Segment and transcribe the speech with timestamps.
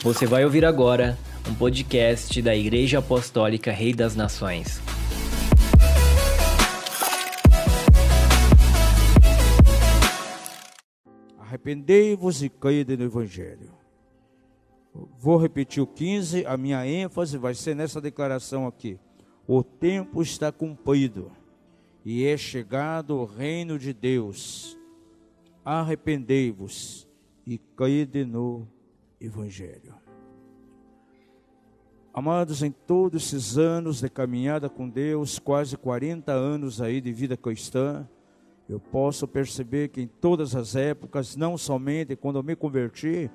[0.00, 1.18] Você vai ouvir agora
[1.50, 4.80] um podcast da Igreja Apostólica Rei das Nações.
[11.36, 13.72] Arrependei-vos e caíde no Evangelho.
[15.18, 19.00] Vou repetir o 15, a minha ênfase vai ser nessa declaração aqui.
[19.48, 21.32] O tempo está cumprido
[22.04, 24.78] e é chegado o reino de Deus.
[25.64, 27.08] Arrependei-vos
[27.44, 28.77] e caíde no Evangelho.
[32.12, 37.36] Amados, em todos esses anos de caminhada com Deus, quase 40 anos aí de vida
[37.36, 38.08] cristã,
[38.68, 43.30] eu posso perceber que em todas as épocas, não somente quando eu me converti,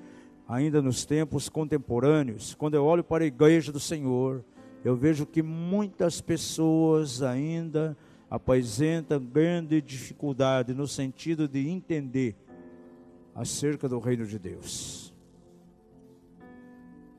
[0.46, 4.44] ainda nos tempos contemporâneos, quando eu olho para a igreja do Senhor,
[4.84, 7.96] eu vejo que muitas pessoas ainda
[8.30, 12.36] apresentam grande dificuldade no sentido de entender
[13.34, 15.03] acerca do reino de Deus.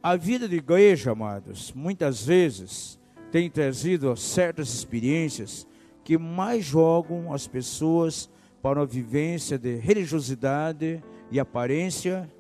[0.06, 3.00] A vida de igreja, amados, muitas vezes
[3.32, 5.66] tem trazido certas experiências
[6.04, 8.30] que mais jogam as pessoas
[8.62, 12.32] para uma vivência de religiosidade e aparência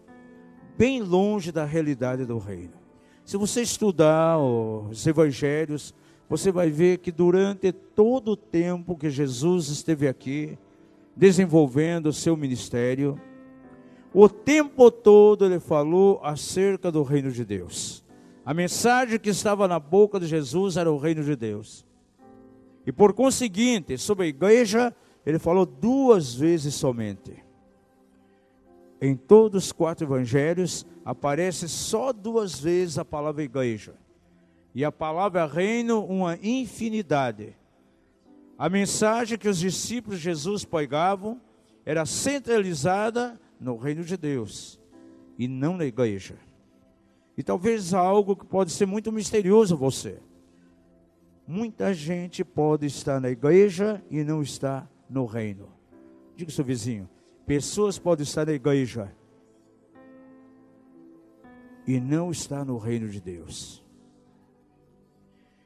[0.78, 2.76] bem longe da realidade do reino.
[3.26, 5.92] Se você estudar os evangelhos,
[6.30, 10.56] você vai ver que durante todo o tempo que Jesus esteve aqui,
[11.16, 13.20] desenvolvendo o seu ministério,
[14.18, 18.02] o tempo todo ele falou acerca do reino de Deus.
[18.46, 21.86] A mensagem que estava na boca de Jesus era o reino de Deus.
[22.86, 27.44] E por conseguinte, sobre a igreja, ele falou duas vezes somente.
[29.02, 33.96] Em todos os quatro evangelhos, aparece só duas vezes a palavra igreja.
[34.74, 37.54] E a palavra reino, uma infinidade.
[38.58, 41.42] A mensagem que os discípulos de Jesus pregavam
[41.86, 44.80] era centralizada no reino de Deus
[45.38, 46.36] e não na igreja.
[47.38, 50.20] E talvez algo que pode ser muito misterioso a você.
[51.48, 55.70] Muita gente pode estar na igreja e não está no reino.
[56.36, 57.10] Diga seu vizinho:
[57.46, 59.14] pessoas podem estar na igreja
[61.86, 63.84] e não estar no reino de Deus.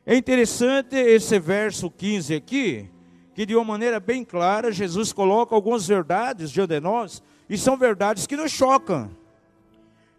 [0.05, 2.89] É interessante esse verso 15 aqui,
[3.33, 7.75] que de uma maneira bem clara, Jesus coloca algumas verdades diante de nós e são
[7.75, 9.09] verdades que nos chocam.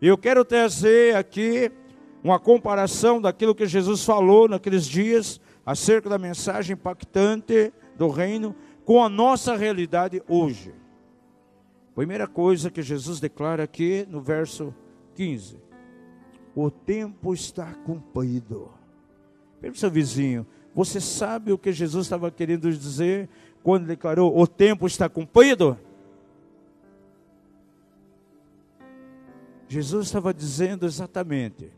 [0.02, 1.70] Eu quero trazer aqui
[2.24, 8.54] uma comparação daquilo que Jesus falou naqueles dias acerca da mensagem impactante do reino
[8.84, 10.74] com a nossa realidade hoje.
[11.94, 14.74] Primeira coisa que Jesus declara aqui no verso
[15.14, 15.58] 15:
[16.54, 18.70] O tempo está cumprido.
[19.60, 23.28] Pergunta seu vizinho, você sabe o que Jesus estava querendo dizer
[23.62, 25.78] quando declarou: O tempo está cumprido?
[29.70, 31.70] Jesus estava dizendo exatamente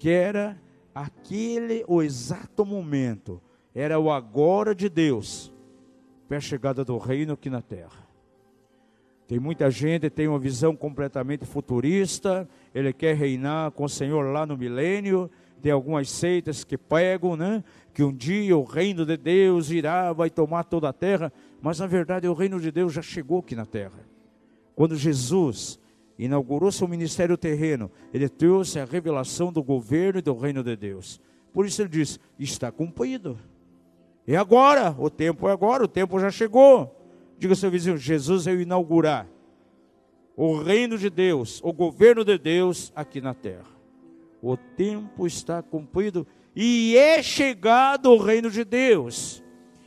[0.00, 0.60] que era
[0.92, 3.40] aquele o exato momento,
[3.72, 5.52] era o agora de Deus
[6.26, 8.04] para a chegada do reino aqui na terra.
[9.28, 14.44] Tem muita gente tem uma visão completamente futurista, ele quer reinar com o Senhor lá
[14.44, 15.30] no milênio.
[15.62, 17.62] Tem algumas seitas que pregam, né?
[17.94, 21.32] Que um dia o reino de Deus irá, vai tomar toda a terra.
[21.62, 24.04] Mas na verdade o reino de Deus já chegou aqui na terra.
[24.74, 25.78] Quando Jesus
[26.18, 31.20] inaugurou seu ministério terreno, ele trouxe a revelação do governo e do reino de Deus.
[31.52, 33.38] Por isso ele diz: está cumprido.
[34.26, 36.94] É agora, o tempo é agora, o tempo já chegou.
[37.38, 39.26] Diga ao seu vizinho: Jesus veio inaugurar
[40.36, 43.74] o reino de Deus, o governo de Deus aqui na terra.
[44.42, 49.42] O tempo está cumprido e é chegado o reino de Deus.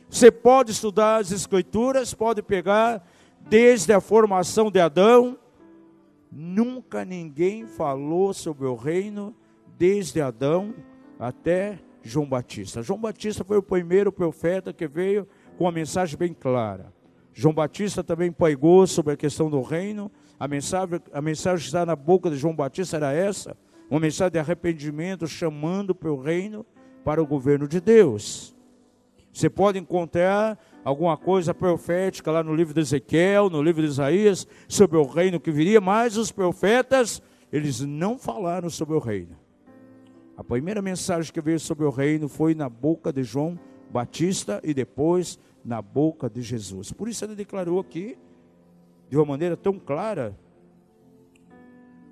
[0.08, 3.06] Você pode estudar as Escrituras, pode pegar
[3.48, 5.38] desde a formação de Adão,
[6.30, 9.34] Nunca ninguém falou sobre o reino
[9.78, 10.74] desde Adão
[11.18, 12.82] até João Batista.
[12.82, 16.92] João Batista foi o primeiro profeta que veio com uma mensagem bem clara.
[17.32, 20.10] João Batista também pregou sobre a questão do reino.
[20.38, 23.56] A mensagem, a mensagem que está na boca de João Batista era essa:
[23.88, 26.66] uma mensagem de arrependimento, chamando para o reino,
[27.04, 28.54] para o governo de Deus.
[29.32, 30.58] Você pode encontrar
[30.88, 35.38] alguma coisa profética lá no livro de Ezequiel, no livro de Isaías, sobre o reino
[35.38, 37.20] que viria, mas os profetas,
[37.52, 39.36] eles não falaram sobre o reino.
[40.34, 43.58] A primeira mensagem que veio sobre o reino foi na boca de João
[43.90, 46.90] Batista e depois na boca de Jesus.
[46.90, 48.16] Por isso ele declarou aqui,
[49.10, 50.38] de uma maneira tão clara,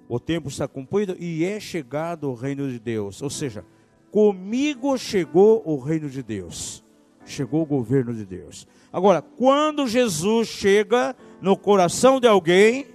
[0.06, 3.22] o tempo está cumprido e é chegado o reino de Deus.
[3.22, 3.64] Ou seja,
[4.10, 6.84] comigo chegou o reino de Deus
[7.26, 8.66] chegou o governo de Deus.
[8.92, 12.86] Agora, quando Jesus chega no coração de alguém,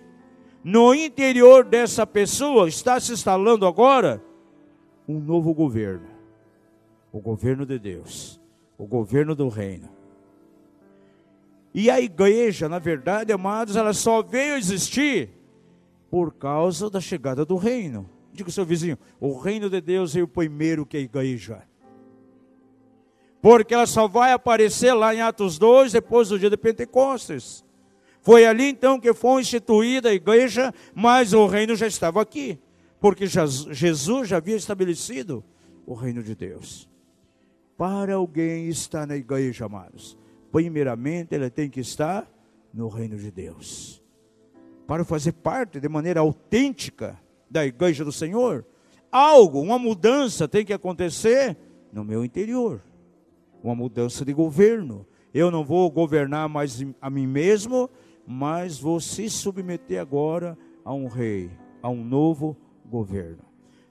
[0.64, 4.24] no interior dessa pessoa está se instalando agora
[5.08, 6.08] um novo governo.
[7.12, 8.40] O governo de Deus,
[8.78, 9.90] o governo do reino.
[11.74, 15.30] E a igreja, na verdade, amados, ela só veio existir
[16.10, 18.10] por causa da chegada do reino.
[18.34, 21.64] Diga ao seu vizinho: o reino de Deus é o primeiro que a igreja.
[23.42, 27.66] Porque ela só vai aparecer lá em Atos 2, depois do dia de Pentecostes.
[28.22, 32.60] Foi ali então que foi instituída a igreja, mas o reino já estava aqui.
[33.00, 35.44] Porque Jesus já havia estabelecido
[35.88, 36.88] o reino de Deus.
[37.76, 40.16] Para alguém estar na igreja, amados,
[40.52, 42.32] primeiramente ele tem que estar
[42.72, 44.04] no reino de Deus.
[44.86, 48.64] Para fazer parte de maneira autêntica da igreja do Senhor,
[49.12, 51.58] algo, uma mudança tem que acontecer
[51.92, 52.84] no meu interior.
[53.64, 55.06] Uma mudança de governo.
[55.34, 57.90] Eu não vou governar mais a mim mesmo,
[58.26, 63.44] mas vou se submeter agora a um rei, a um novo governo.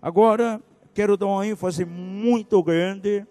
[0.02, 0.61] Agora,
[0.93, 3.26] quero dar uma ênfase muito grande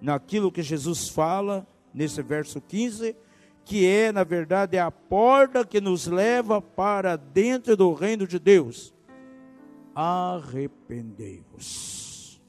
[0.00, 3.16] naquilo que Jesus fala nesse verso 15,
[3.64, 8.96] que é, na verdade, a porta que nos leva para dentro do reino de Deus
[9.96, 12.40] arrependei-vos.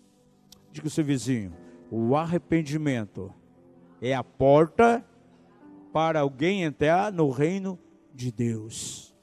[0.70, 1.54] Diga o seu vizinho,
[1.92, 3.34] o arrependimento
[4.02, 5.06] é a porta
[5.94, 7.80] para alguém entrar no reino
[8.14, 9.16] de Deus.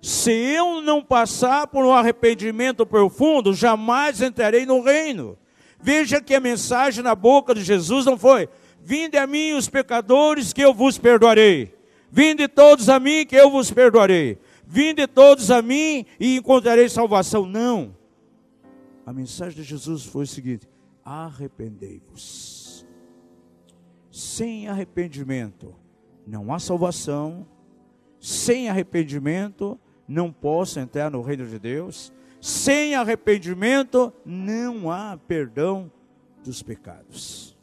[0.00, 5.36] Se eu não passar por um arrependimento profundo, jamais entrarei no reino.
[5.80, 8.48] Veja que a mensagem na boca de Jesus não foi:
[8.80, 11.74] Vinde a mim os pecadores, que eu vos perdoarei.
[12.10, 14.38] Vinde todos a mim, que eu vos perdoarei.
[14.66, 17.46] Vinde todos a mim e encontrarei salvação.
[17.46, 17.96] Não.
[19.04, 20.68] A mensagem de Jesus foi o seguinte:
[21.08, 22.86] arrependei-vos.
[24.10, 25.74] Sem arrependimento
[26.26, 27.46] não há salvação.
[28.20, 32.12] Sem arrependimento não posso entrar no reino de Deus.
[32.40, 35.90] Sem arrependimento não há perdão
[36.44, 37.56] dos pecados.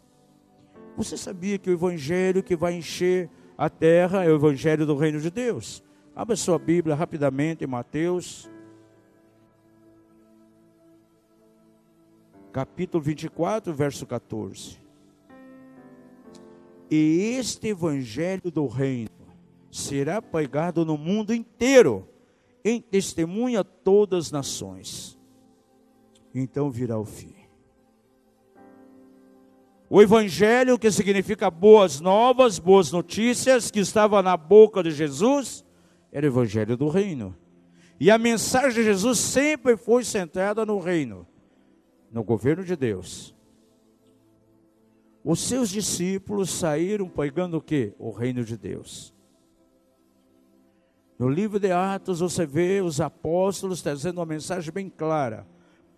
[0.98, 5.20] Você sabia que o evangelho que vai encher a terra é o evangelho do reino
[5.20, 5.84] de Deus?
[6.16, 8.50] Abra sua Bíblia rapidamente em Mateus,
[12.56, 14.80] capítulo 24, verso 14.
[16.90, 19.10] E este evangelho do reino
[19.70, 22.08] será pregado no mundo inteiro,
[22.64, 25.20] em testemunha a todas as nações.
[26.34, 27.36] Então virá o fim.
[29.90, 35.66] O evangelho, que significa boas novas, boas notícias, que estava na boca de Jesus,
[36.10, 37.36] era o evangelho do reino.
[38.00, 41.28] E a mensagem de Jesus sempre foi centrada no reino,
[42.16, 43.36] no governo de Deus.
[45.22, 47.94] Os seus discípulos saíram pregando o quê?
[48.00, 49.14] O reino de Deus.
[51.20, 55.46] No livro de Atos você vê os apóstolos trazendo uma mensagem bem clara.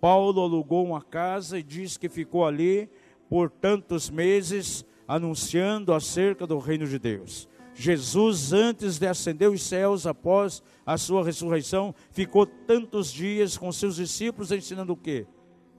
[0.02, 2.90] Paulo alugou uma casa e diz que ficou ali
[3.30, 7.48] por tantos meses anunciando acerca do reino de Deus.
[7.76, 13.98] Jesus, antes de ascender os céus, após a sua ressurreição, ficou tantos dias com seus
[13.98, 15.28] discípulos ensinando o quê?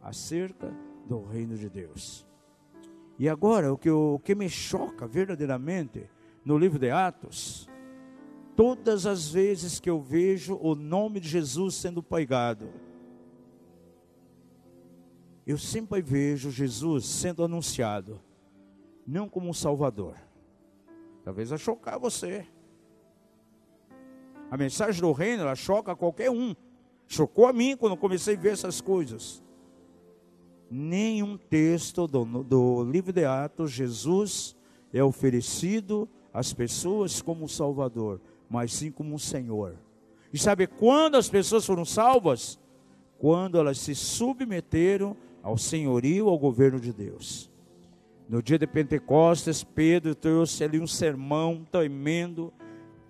[0.08, 0.74] Acerca
[1.06, 2.26] do reino de Deus.
[3.18, 6.08] E agora, o que, o que me choca verdadeiramente
[6.44, 7.68] no livro de Atos,
[8.54, 12.68] todas as vezes que eu vejo o nome de Jesus sendo pregado,
[15.46, 18.20] eu sempre vejo Jesus sendo anunciado,
[19.06, 20.14] não como um Salvador,
[21.28, 22.46] Talvez vai chocar você.
[24.50, 26.56] A mensagem do reino, ela choca qualquer um.
[27.06, 29.44] Chocou a mim quando comecei a ver essas coisas.
[30.70, 34.56] Nenhum texto do, do livro de Atos, Jesus
[34.92, 39.76] é oferecido às pessoas como Salvador, mas sim como Senhor.
[40.32, 42.58] E sabe quando as pessoas foram salvas?
[43.18, 47.50] Quando elas se submeteram ao senhorio, ao governo de Deus.
[48.28, 52.52] No dia de Pentecostes, Pedro trouxe ali um sermão tremendo.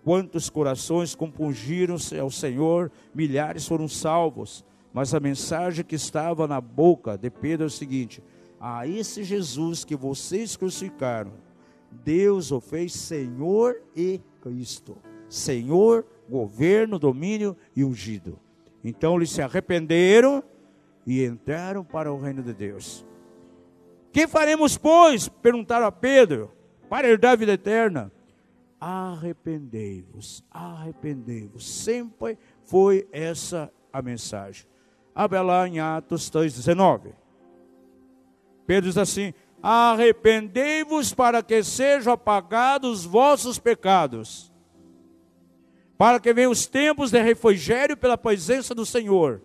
[0.05, 4.65] Quantos corações compungiram-se ao Senhor, milhares foram salvos.
[4.93, 8.23] Mas a mensagem que estava na boca de Pedro é o seguinte:
[8.61, 11.33] a esse Jesus que vocês crucificaram,
[11.91, 14.97] Deus o fez Senhor e Cristo.
[15.29, 18.39] Senhor, governo, domínio e ungido.
[18.83, 20.43] Então eles se arrependeram
[21.07, 23.05] e entraram para o reino de Deus.
[24.13, 25.29] Que faremos, pois?
[25.29, 26.51] Perguntaram a Pedro,
[26.89, 28.11] para herdar a vida eterna.
[28.81, 31.69] Arrependei-vos, arrependei-vos.
[31.69, 34.67] Sempre foi essa a mensagem.
[35.19, 37.13] Abra lá em Atos 2,19.
[38.65, 44.53] Pedro diz assim: Arrependei-vos para que sejam apagados os vossos pecados,
[45.97, 49.43] para que venham os tempos de refrigério pela presença do Senhor.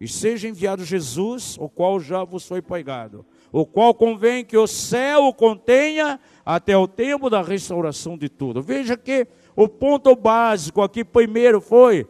[0.00, 4.66] E seja enviado Jesus, o qual já vos foi pregado, o qual convém que o
[4.66, 8.62] céu o contenha até o tempo da restauração de tudo.
[8.62, 12.08] Veja que o ponto básico aqui primeiro foi: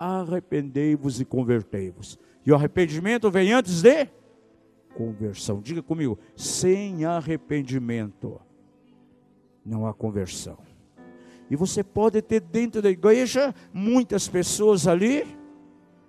[0.00, 2.18] arrependei-vos e convertei-vos.
[2.44, 4.08] E o arrependimento vem antes de
[4.94, 5.60] conversão.
[5.60, 8.40] Diga comigo: sem arrependimento
[9.64, 10.58] não há conversão.
[11.50, 15.26] E você pode ter dentro da igreja muitas pessoas ali,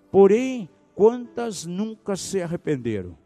[0.10, 3.18] porém, quantas nunca se arrependeram?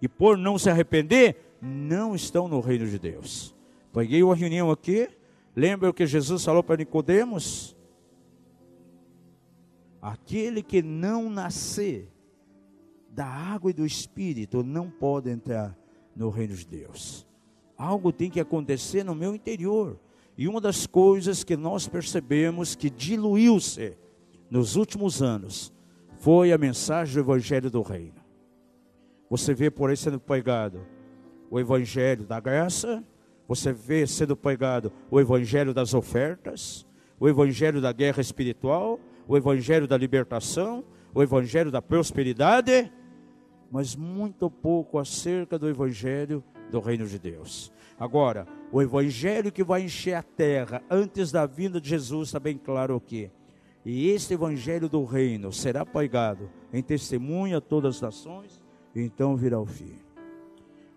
[0.00, 3.54] E por não se arrepender, não estão no reino de Deus.
[3.92, 5.08] Peguei uma reunião aqui,
[5.54, 7.75] lembra o que Jesus falou para Nicodemos?
[10.00, 12.12] Aquele que não nascer
[13.10, 15.76] da água e do espírito não pode entrar
[16.14, 17.26] no reino de Deus.
[17.76, 19.98] Algo tem que acontecer no meu interior.
[20.36, 23.96] E uma das coisas que nós percebemos que diluiu-se
[24.50, 25.72] nos últimos anos
[26.18, 28.24] foi a mensagem do Evangelho do Reino.
[29.30, 30.86] Você vê por aí sendo pregado
[31.50, 33.02] o Evangelho da graça,
[33.48, 36.86] você vê sendo pregado o Evangelho das ofertas,
[37.18, 42.92] o Evangelho da guerra espiritual, o Evangelho da libertação, o Evangelho da prosperidade,
[43.70, 47.72] mas muito pouco acerca do Evangelho do Reino de Deus.
[47.98, 52.58] Agora, o evangelho que vai encher a terra antes da vinda de Jesus está bem
[52.58, 53.30] claro aqui.
[53.84, 58.60] E este evangelho do reino será pregado em testemunha a todas as nações,
[58.94, 59.94] e então virá o fim.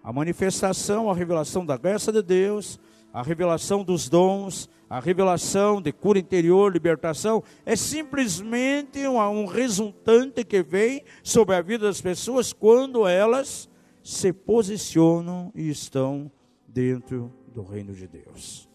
[0.04, 2.80] A manifestação, a revelação da graça de Deus,
[3.14, 10.62] a revelação dos dons, a revelação de cura interior, libertação, é simplesmente um, resultante que
[10.62, 13.70] vem sobre a vida das pessoas quando elas
[14.04, 16.32] se posicionam e estão
[16.68, 18.70] dentro do reino de Deus.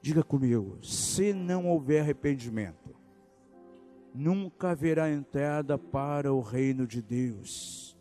[0.00, 2.94] Diga comigo, se não houver arrependimento,
[4.14, 7.96] nunca haverá entrada para o reino de Deus.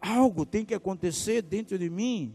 [0.00, 2.34] Algo tem que acontecer dentro de mim,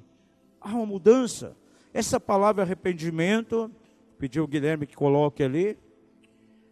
[0.62, 1.58] há uma mudança.
[1.94, 3.70] Essa palavra arrependimento,
[4.18, 5.78] pediu o Guilherme que coloque ali.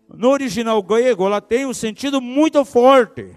[0.08, 3.36] No original grego, ela tem um sentido muito forte.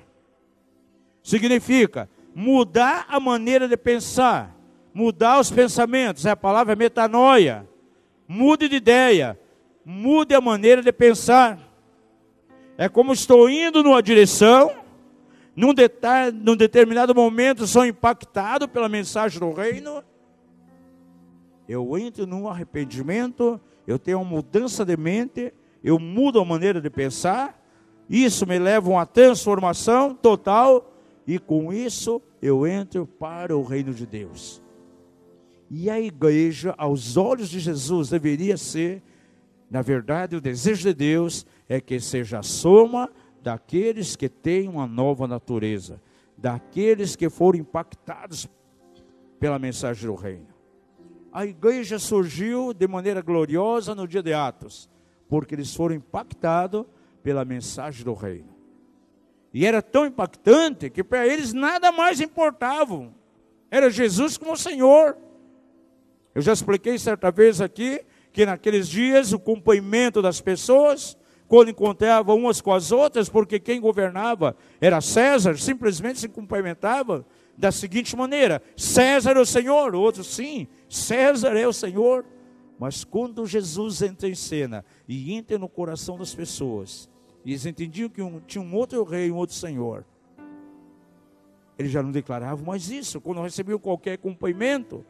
[1.23, 4.57] Significa mudar a maneira de pensar,
[4.93, 7.69] mudar os pensamentos, é a palavra metanoia.
[8.27, 9.39] Mude de ideia,
[9.85, 11.59] mude a maneira de pensar.
[12.79, 14.73] É como estou indo numa direção,
[15.55, 15.75] num,
[16.43, 20.03] num determinado momento sou impactado pela mensagem do reino,
[21.73, 25.53] eu entro num arrependimento, eu tenho uma mudança de mente,
[25.83, 27.59] eu mudo a maneira de pensar,
[28.11, 30.93] isso me leva a uma transformação total
[31.27, 34.63] e com isso eu entro para o reino de Deus.
[35.71, 39.03] E a igreja, aos olhos de Jesus, deveria ser,
[39.71, 43.09] na verdade, o desejo de Deus é que seja a soma
[43.43, 46.03] daqueles que têm uma nova natureza,
[46.37, 48.47] daqueles que foram impactados
[49.41, 50.52] pela mensagem do reino.
[51.33, 54.91] A igreja surgiu de maneira gloriosa no dia de Atos,
[55.29, 56.85] porque eles foram impactados
[57.23, 58.55] pela mensagem do reino.
[59.55, 63.11] E era tão impactante que para eles nada mais importava.
[63.71, 65.17] Era Jesus como Senhor.
[66.35, 68.01] Eu já expliquei certa vez aqui
[68.33, 71.17] que naqueles dias o cumprimento das pessoas,
[71.49, 77.73] quando encontravam umas com as outras, porque quem governava era César, simplesmente se cumprimentava da
[77.73, 82.25] seguinte maneira: César é o Senhor, o outro sim, César é o Senhor.
[82.79, 87.09] Mas quando Jesus entra em cena e entra no coração das pessoas,
[87.45, 90.05] e eles entendiam que um, tinha um outro rei, um outro senhor.
[91.79, 93.21] Eles já não declaravam mais isso.
[93.21, 95.05] Quando recebiam qualquer cumprimento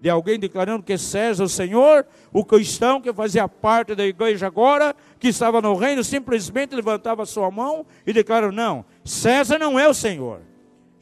[0.00, 4.46] de alguém declarando que César é o Senhor, o cristão que fazia parte da igreja
[4.46, 9.88] agora, que estava no reino, simplesmente levantava sua mão e declarava: Não, César não é
[9.88, 10.42] o Senhor,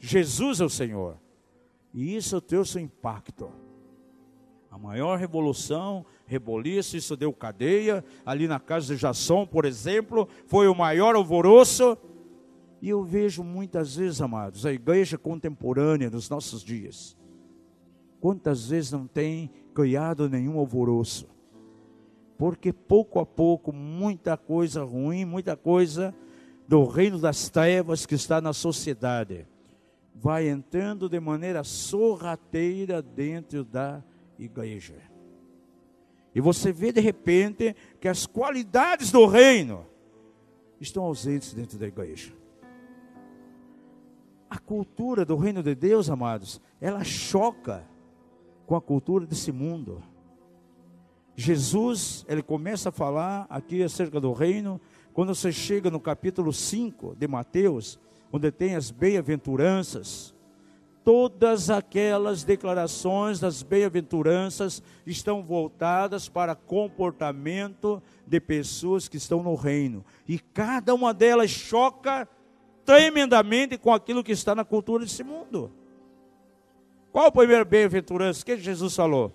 [0.07, 1.17] Jesus é o Senhor.
[1.93, 3.51] E isso trouxe um impacto.
[4.71, 8.03] A maior revolução reboliço, isso deu cadeia.
[8.25, 11.97] Ali na casa de Jasson, por exemplo, foi o maior alvoroço.
[12.81, 17.17] E eu vejo muitas vezes, amados, a igreja contemporânea dos nossos dias,
[18.21, 21.27] quantas vezes não tem criado nenhum alvoroço?
[22.37, 26.13] Porque pouco a pouco, muita coisa ruim, muita coisa
[26.67, 29.47] do reino das trevas que está na sociedade,
[30.19, 34.03] vai entrando de maneira sorrateira dentro da
[34.37, 34.95] igreja.
[36.33, 39.85] E você vê de repente que as qualidades do reino
[40.79, 42.33] estão ausentes dentro da igreja.
[44.49, 47.87] A cultura do reino de Deus, amados, ela choca
[48.65, 50.01] com a cultura desse mundo.
[51.35, 54.81] Jesus, ele começa a falar aqui acerca do reino,
[55.13, 57.99] quando você chega no capítulo 5 de Mateus,
[58.31, 60.35] onde tem as bem-aventuranças,
[61.03, 70.03] todas aquelas declarações das bem-aventuranças estão voltadas para comportamento de pessoas que estão no reino.
[70.27, 72.27] E cada uma delas choca
[72.83, 75.71] tremendamente com aquilo que está na cultura desse mundo.
[77.11, 78.41] Qual a primeira bem-aventurança?
[78.41, 79.31] O que Jesus falou?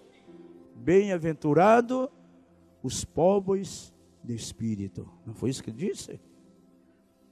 [0.75, 2.11] Bem-aventurado
[2.83, 5.09] os pobres de espírito.
[5.27, 6.21] Não foi isso que ele disse?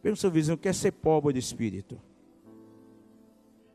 [0.03, 2.01] Pergunta seu vizinho, quer ser pobre de espírito?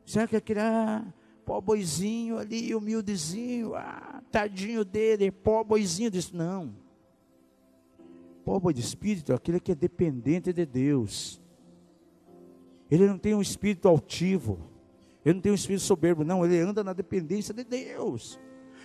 [0.05, 1.05] Será que aquele ah,
[1.46, 6.36] pobrezinho ali, humildezinho, ah, tadinho dele, pobrezinho disso?
[6.36, 6.75] Não.
[8.44, 11.41] Pobre de espírito é aquele que é dependente de Deus.
[12.89, 14.60] Ele não tem um espírito altivo.
[15.24, 16.46] Ele não tem um espírito soberbo, não.
[16.46, 18.39] Ele anda na dependência de Deus.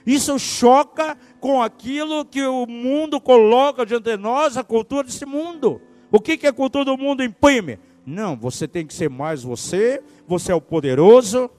[0.06, 5.80] Isso choca com aquilo que o mundo coloca diante de nós, a cultura desse mundo.
[6.11, 7.79] O que, que a cultura do mundo imprime?
[8.05, 11.50] Não, você tem que ser mais você, você é o poderoso.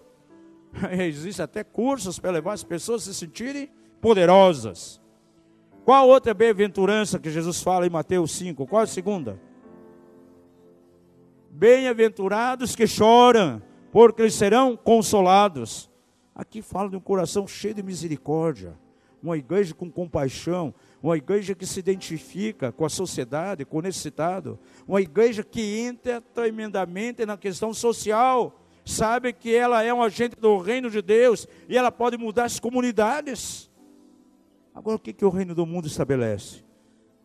[0.92, 3.70] Existem até cursos para levar as pessoas a se sentirem
[4.02, 5.02] poderosas.
[5.86, 8.68] Qual outra bem-aventurança que Jesus fala em Mateus 5?
[8.68, 9.40] Qual a segunda?
[11.50, 15.90] Bem-aventurados que choram, porque eles serão consolados.
[16.36, 18.78] Aqui fala de um coração cheio de misericórdia,
[19.22, 24.60] uma igreja com compaixão, uma igreja que se identifica com a sociedade, com o necessitado,
[24.88, 30.58] uma igreja que entra tremendamente na questão social, sabe que ela é um agente do
[30.58, 33.70] reino de Deus e ela pode mudar as comunidades.
[34.74, 36.64] Agora, o que, que o reino do mundo estabelece?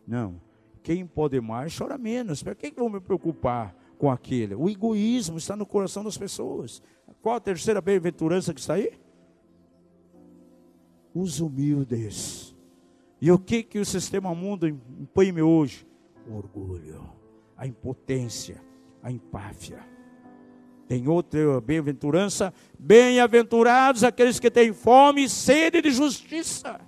[0.05, 0.39] Não,
[0.83, 2.43] quem pode mais chora menos.
[2.43, 4.55] Para que, que vou me preocupar com aquele?
[4.55, 6.81] O egoísmo está no coração das pessoas.
[7.21, 8.93] Qual a terceira bem-aventurança que está aí?
[11.19, 12.55] Os humildes.
[13.19, 15.87] E o que, que o sistema mundo imprime hoje?
[16.29, 17.09] O orgulho,
[17.57, 18.61] a impotência,
[19.01, 19.79] a empáfia.
[20.87, 26.79] Tem outra bem-aventurança, bem-aventurados aqueles que têm fome e sede de justiça.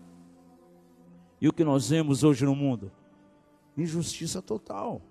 [1.42, 2.92] E o que nós vemos hoje no mundo?
[3.76, 5.02] Injustiça total.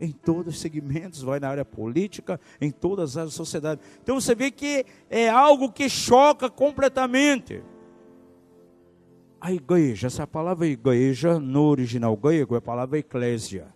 [0.00, 3.80] Em todos os segmentos, vai na área política, em todas as áreas da sociedade.
[4.02, 7.62] Então você vê que é algo que choca completamente.
[9.44, 13.66] A igreja, essa palavra igreja, no original grego, é a palavra eclésia.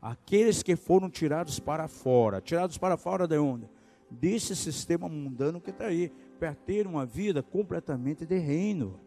[0.00, 2.40] Aqueles que foram tirados para fora.
[2.40, 3.68] Tirados para fora de onde?
[4.10, 6.10] Desse sistema mundano que está aí.
[6.40, 8.98] Para ter uma vida completamente de reino.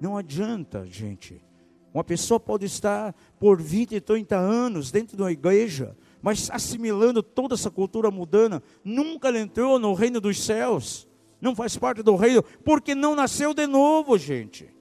[0.00, 1.44] Não adianta, gente.
[1.92, 7.22] Uma pessoa pode estar por 20 e 30 anos dentro de uma igreja, mas assimilando
[7.22, 11.06] toda essa cultura mudana, nunca entrou no reino dos céus,
[11.38, 14.72] não faz parte do reino, porque não nasceu de novo, gente.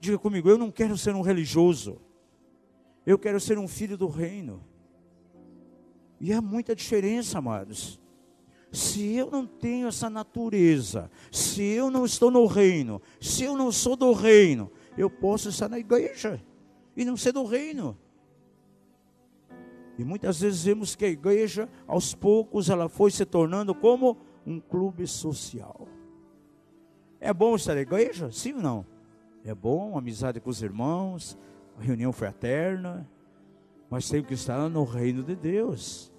[0.00, 2.00] Diga comigo, eu não quero ser um religioso,
[3.04, 4.62] eu quero ser um filho do reino.
[6.20, 8.00] E há muita diferença, amados.
[8.70, 13.72] Se eu não tenho essa natureza, se eu não estou no reino, se eu não
[13.72, 16.42] sou do reino, eu posso estar na igreja
[16.96, 17.96] e não ser do reino.
[19.98, 24.60] E muitas vezes vemos que a igreja, aos poucos, ela foi se tornando como um
[24.60, 25.88] clube social.
[27.18, 28.30] É bom estar na igreja?
[28.30, 28.97] Sim ou não?
[29.48, 31.38] É bom, amizade com os irmãos,
[31.78, 33.08] reunião fraterna,
[33.88, 36.12] mas tem que estar no reino de Deus.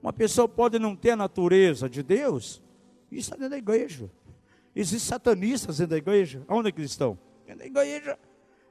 [0.00, 2.62] Uma pessoa pode não ter a natureza de Deus
[3.10, 4.08] e está dentro da igreja.
[4.76, 6.44] Existem satanistas dentro da igreja.
[6.48, 7.18] Onde é que eles estão?
[7.44, 8.16] Dentro da igreja.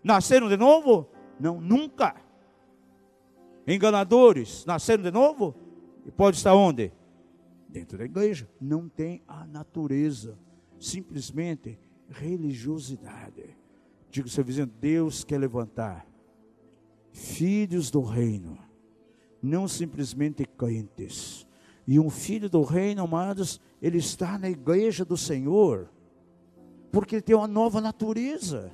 [0.01, 1.09] Nasceram de novo?
[1.37, 2.15] Não, nunca.
[3.67, 5.53] Enganadores, nasceram de novo?
[6.05, 6.93] E pode estar onde?
[7.67, 8.49] Dentro da igreja.
[8.57, 10.39] Não tem a natureza.
[10.79, 11.77] Simplesmente
[12.11, 13.55] religiosidade.
[14.09, 16.05] Digo seu vizinho, Deus quer levantar
[17.11, 18.57] filhos do reino
[19.41, 21.47] não simplesmente crentes.
[21.87, 25.89] E um filho do reino, amados, ele está na igreja do Senhor,
[26.91, 28.71] porque ele tem uma nova natureza.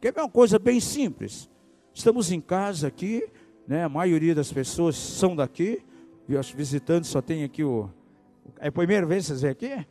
[0.00, 1.50] Quer ver uma coisa bem simples?
[1.92, 3.28] Estamos em casa aqui,
[3.66, 3.84] né?
[3.84, 5.82] A maioria das pessoas são daqui,
[6.28, 7.90] e os visitantes só tem aqui o.
[8.58, 9.86] É a primeira vez que vocês vêm aqui?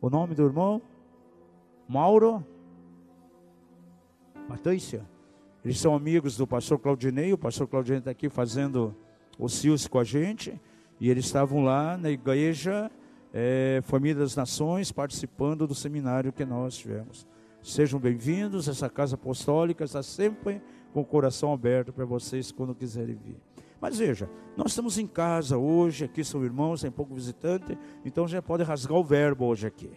[0.00, 0.82] O nome do irmão?
[1.92, 2.42] Mauro?
[4.48, 5.06] Patrícia?
[5.62, 8.96] Eles são amigos do pastor Claudinei, o pastor Claudinei está aqui fazendo
[9.38, 10.58] o CIUS com a gente,
[10.98, 12.90] e eles estavam lá na igreja
[13.30, 17.26] é, Família das Nações, participando do seminário que nós tivemos.
[17.62, 20.62] Sejam bem-vindos, essa casa apostólica está sempre
[20.94, 23.36] com o coração aberto para vocês quando quiserem vir.
[23.78, 28.40] Mas veja, nós estamos em casa hoje, aqui são irmãos, tem pouco visitante, então já
[28.40, 29.90] pode rasgar o verbo hoje aqui.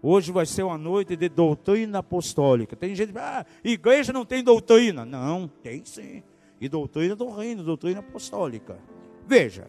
[0.00, 2.76] Hoje vai ser uma noite de doutrina apostólica.
[2.76, 5.04] Tem gente que ah, igreja não tem doutrina.
[5.04, 6.22] Não, tem sim.
[6.60, 8.78] E doutrina do reino, doutrina apostólica.
[9.26, 9.68] Veja,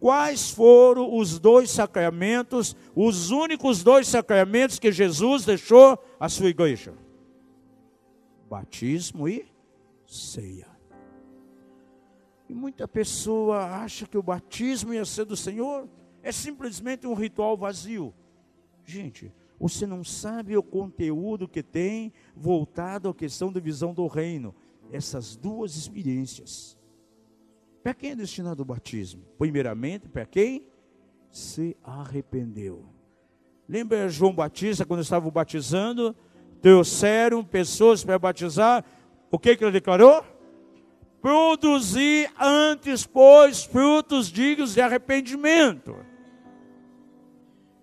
[0.00, 6.92] quais foram os dois sacramentos, os únicos dois sacramentos que Jesus deixou à sua igreja?
[8.48, 9.46] Batismo e
[10.04, 10.66] ceia.
[12.48, 15.88] E muita pessoa acha que o batismo ia ser do Senhor
[16.20, 18.12] é simplesmente um ritual vazio.
[18.84, 24.54] Gente, você não sabe o conteúdo que tem voltado à questão da visão do reino.
[24.90, 26.78] Essas duas experiências.
[27.82, 29.22] Para quem é destinado o batismo?
[29.38, 30.66] Primeiramente, para quem
[31.30, 32.86] se arrependeu.
[33.68, 36.16] Lembra João Batista, quando estava batizando,
[36.62, 38.82] trouxeram pessoas para batizar,
[39.30, 40.24] o que, que ele declarou?
[41.20, 45.94] Produzir antes, pois, frutos dignos de arrependimento.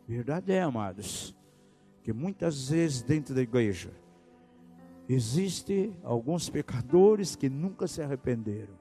[0.08, 1.37] Verdade é, amados,
[2.08, 3.92] que muitas vezes dentro da igreja
[5.10, 8.76] existe alguns pecadores que nunca se arrependeram.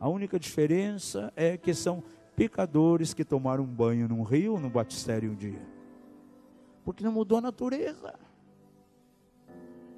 [0.00, 2.02] A única diferença é que são
[2.34, 5.64] pecadores que tomaram um banho num rio no batistério um dia.
[6.84, 8.18] Porque não mudou a natureza.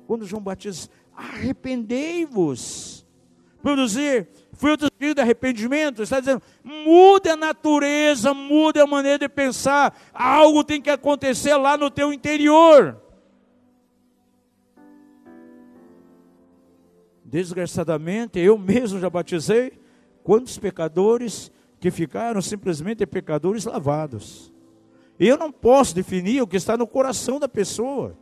[0.07, 2.98] Quando João Batista, arrependei-vos
[3.63, 10.65] produzir frutos de arrependimento, está dizendo, mude a natureza, mude a maneira de pensar, algo
[10.65, 13.01] tem que acontecer lá no teu interior.
[17.25, 19.79] Desgraçadamente, eu mesmo já batizei
[20.23, 24.53] quantos pecadores que ficaram simplesmente pecadores lavados.
[25.19, 28.17] Eu não posso definir o que está no coração da pessoa.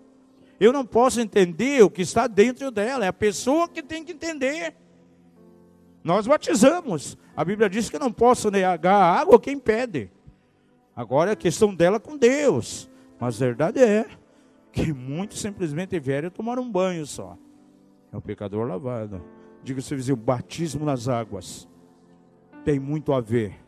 [0.58, 3.04] Eu não posso entender o que está dentro dela.
[3.04, 4.74] É a pessoa que tem que entender.
[6.06, 7.18] Nós batizamos.
[7.36, 10.08] A Bíblia diz que não posso negar a água quem pede.
[10.94, 12.88] Agora é questão dela com Deus.
[13.18, 14.06] Mas a verdade é
[14.70, 17.36] que muitos simplesmente vieram tomar um banho só.
[18.12, 19.20] É o pecador lavado.
[19.64, 21.68] Diga se vizinho, o batismo nas águas
[22.64, 23.60] tem muito a ver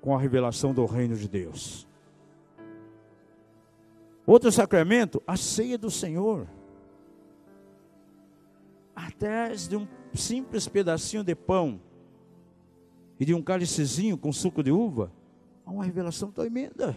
[0.00, 1.88] com a revelação do reino de Deus.
[4.24, 6.46] Outro sacramento, a ceia do Senhor.
[8.94, 11.80] Atrás de um simples pedacinho de pão
[13.18, 15.12] e de um cálicezinho com suco de uva,
[15.64, 16.96] há uma revelação tremenda.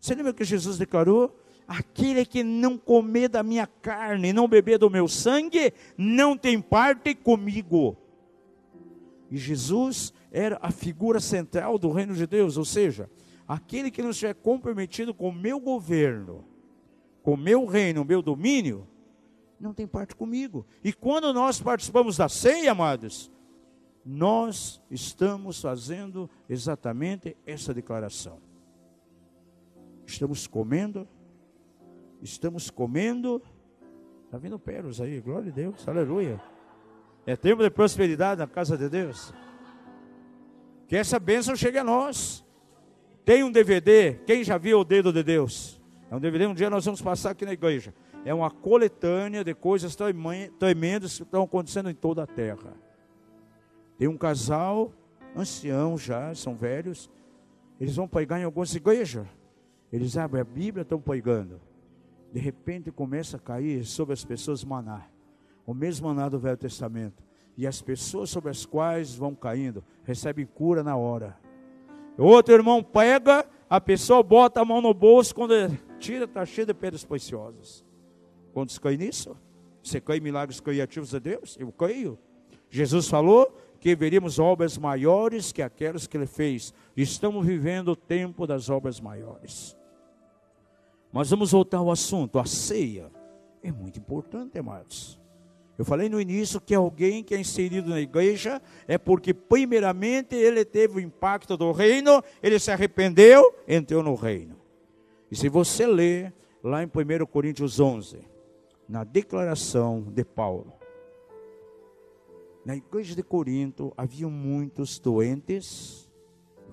[0.00, 1.34] Você lembra que Jesus declarou?
[1.66, 6.60] Aquele que não comer da minha carne e não beber do meu sangue, não tem
[6.60, 7.96] parte comigo.
[9.30, 13.08] E Jesus era a figura central do reino de Deus, ou seja,
[13.48, 16.44] aquele que não estiver comprometido com o meu governo,
[17.22, 18.86] com o meu reino, o meu domínio,
[19.58, 20.66] não tem parte comigo.
[20.82, 23.30] E quando nós participamos da ceia, amados,
[24.04, 28.38] nós estamos fazendo exatamente essa declaração.
[30.06, 31.08] Estamos comendo,
[32.20, 33.42] estamos comendo,
[34.26, 36.40] está vindo peros aí, glória a Deus, aleluia.
[37.26, 39.32] É tempo de prosperidade na casa de Deus.
[40.86, 42.44] Que essa bênção chegue a nós.
[43.24, 45.80] Tem um DVD, quem já viu o dedo de Deus?
[46.10, 49.54] É um DVD, um dia nós vamos passar aqui na igreja é uma coletânea de
[49.54, 49.96] coisas
[50.58, 52.72] tremendas que estão acontecendo em toda a terra.
[53.98, 54.92] Tem um casal,
[55.36, 57.10] ancião já, são velhos,
[57.78, 59.26] eles vão pregar em algumas igrejas.
[59.92, 61.60] Eles abrem a Bíblia, estão pregando.
[62.32, 65.06] De repente começa a cair sobre as pessoas maná.
[65.66, 67.22] O mesmo maná do Velho Testamento.
[67.56, 71.38] E as pessoas sobre as quais vão caindo, recebem cura na hora.
[72.18, 75.54] Outro irmão pega, a pessoa bota a mão no bolso, quando
[75.98, 77.83] tira, está cheio de pedras preciosas.
[78.54, 79.36] Quantos creem nisso?
[79.82, 81.56] Você crê em milagres criativos de Deus?
[81.58, 82.16] Eu creio.
[82.70, 86.72] Jesus falou que veríamos obras maiores que aquelas que ele fez.
[86.96, 89.76] Estamos vivendo o tempo das obras maiores.
[91.12, 92.38] Mas vamos voltar ao assunto.
[92.38, 93.10] A ceia
[93.60, 95.20] é muito importante, amados.
[95.76, 100.64] Eu falei no início que alguém que é inserido na igreja é porque, primeiramente, ele
[100.64, 104.56] teve o impacto do reino, ele se arrependeu, entrou no reino.
[105.28, 108.33] E se você ler lá em 1 Coríntios 11,
[108.88, 110.72] na declaração de Paulo.
[112.64, 116.10] Na igreja de Corinto havia muitos doentes,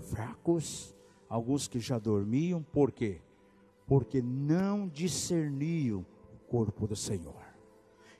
[0.09, 0.95] fracos,
[1.27, 3.19] alguns que já dormiam, por quê?
[3.85, 7.41] Porque não discerniam o corpo do Senhor.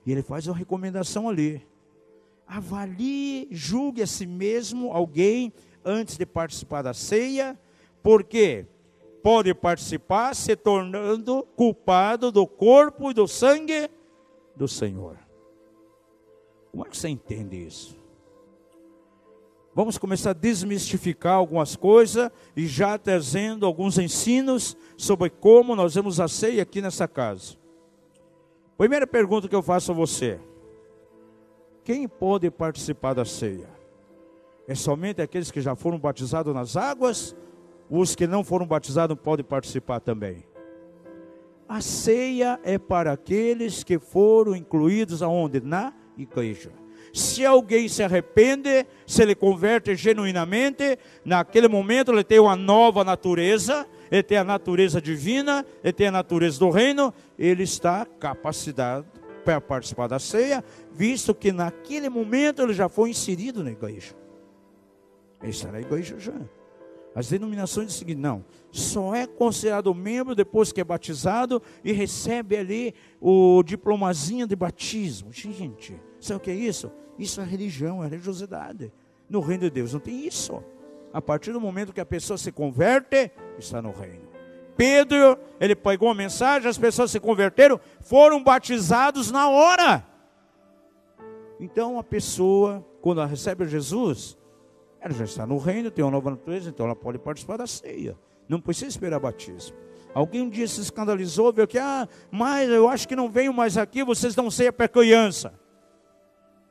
[0.06, 1.66] E ele faz uma recomendação ali.
[2.46, 5.54] Avalie, julgue a si mesmo alguém
[5.86, 7.58] antes de participar da ceia,
[8.04, 8.66] porque
[9.22, 13.90] pode participar se tornando culpado do corpo e do sangue
[14.56, 15.18] do Senhor.
[16.72, 18.00] Como é que você entende isso?
[19.74, 26.20] Vamos começar a desmistificar algumas coisas e já trazendo alguns ensinos sobre como nós vemos
[26.20, 27.56] a ceia aqui nessa casa.
[28.78, 30.40] Primeira pergunta que eu faço a você:
[31.86, 33.70] quem pode participar da ceia?
[34.68, 37.36] É somente aqueles que já foram batizados nas águas?
[37.94, 40.46] Os que não foram batizados podem participar também?
[41.68, 45.60] A ceia é para aqueles que foram incluídos aonde?
[45.60, 46.72] Na igreja.
[47.14, 53.86] Se alguém se arrepende, se ele converte genuinamente, naquele momento ele tem uma nova natureza,
[54.10, 59.06] ele tem a natureza divina, ele tem a natureza do reino, ele está capacitado
[59.44, 64.16] para participar da ceia, visto que naquele momento ele já foi inserido na igreja.
[65.42, 66.40] Ele está na igreja já.
[67.14, 71.92] As denominações dizem o seguinte: não, só é considerado membro depois que é batizado e
[71.92, 75.32] recebe ali o diplomazinho de batismo.
[75.32, 76.92] Gente, sabe o que é isso?
[77.20, 78.92] Isso é religião, é religiosidade.
[79.30, 80.64] No reino de Deus não tem isso.
[81.14, 84.32] A partir do momento que a pessoa se converte, está no reino.
[84.78, 90.06] Pedro, ele pegou uma mensagem, as pessoas se converteram, foram batizados na hora.
[91.60, 94.38] Então a pessoa, quando ela recebe Jesus,
[95.02, 98.16] ela já está no reino, tem uma nova natureza, então ela pode participar da ceia.
[98.48, 99.76] Não precisa esperar batismo.
[100.14, 103.78] Alguém um dia se escandalizou, viu que, ah, mas eu acho que não venho mais
[103.78, 105.54] aqui, vocês não ceia para criança.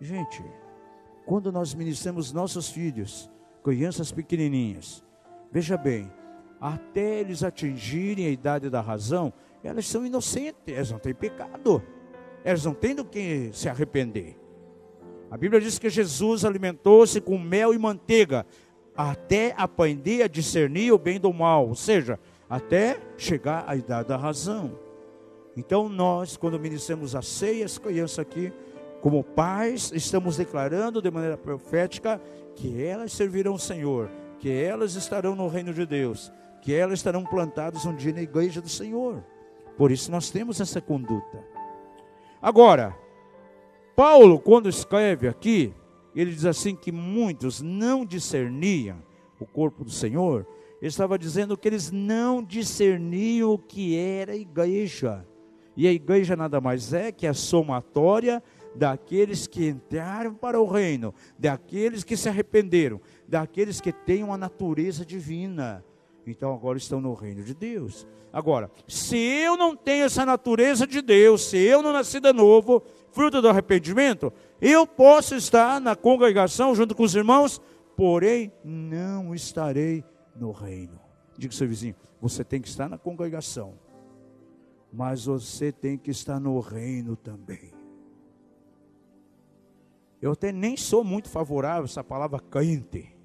[0.01, 0.45] Gente,
[1.27, 3.29] quando nós ministramos nossos filhos,
[3.65, 5.05] crianças pequenininhas,
[5.51, 6.11] veja bem,
[6.61, 9.33] até eles atingirem a idade da razão,
[9.65, 11.83] elas são inocentes, elas não têm pecado,
[12.45, 14.40] elas não têm do que se arrepender.
[15.31, 18.45] A Bíblia diz que Jesus alimentou-se com mel e manteiga,
[18.97, 24.17] até aprender a discernir o bem do mal, ou seja, até chegar à idade da
[24.17, 24.77] razão.
[25.57, 28.53] Então nós, quando ministramos a ceia, as crianças aqui,
[29.01, 32.21] como pais, estamos declarando de maneira profética
[32.57, 37.25] que elas servirão o Senhor, que elas estarão no reino de Deus, que elas estarão
[37.25, 39.25] plantadas um dia na igreja do Senhor.
[39.77, 41.43] Por isso nós temos essa conduta.
[42.43, 42.97] Agora,
[43.95, 45.75] Paulo, quando escreve aqui,
[46.15, 49.03] ele diz assim que muitos não discerniam
[49.39, 50.47] o corpo do Senhor,
[50.81, 55.27] ele estava dizendo que eles não discerniam o que era igreja.
[55.77, 58.43] E a igreja nada mais é que a somatória
[58.75, 65.05] daqueles que entraram para o reino, daqueles que se arrependeram, daqueles que têm uma natureza
[65.05, 65.85] divina.
[66.27, 68.07] Então agora estão no reino de Deus.
[68.33, 72.83] Agora, se eu não tenho essa natureza de Deus, se eu não nasci de novo,
[73.13, 77.61] fruto do arrependimento, eu posso estar na congregação junto com os irmãos,
[77.97, 80.99] porém não estarei no reino.
[81.37, 83.79] Diga ao seu vizinho, você tem que estar na congregação,
[84.93, 87.73] mas você tem que estar no reino também.
[90.21, 93.17] Eu até nem sou muito favorável a essa palavra crente.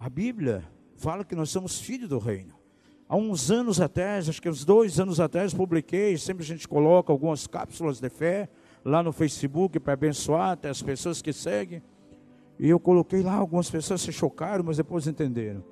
[0.00, 2.57] A Bíblia fala que nós somos filhos do reino.
[3.08, 7.10] Há uns anos atrás, acho que uns dois anos atrás, publiquei, sempre a gente coloca
[7.10, 8.50] algumas cápsulas de fé
[8.84, 11.82] lá no Facebook para abençoar até as pessoas que seguem.
[12.58, 15.64] E eu coloquei lá, algumas pessoas se chocaram, mas depois entenderam.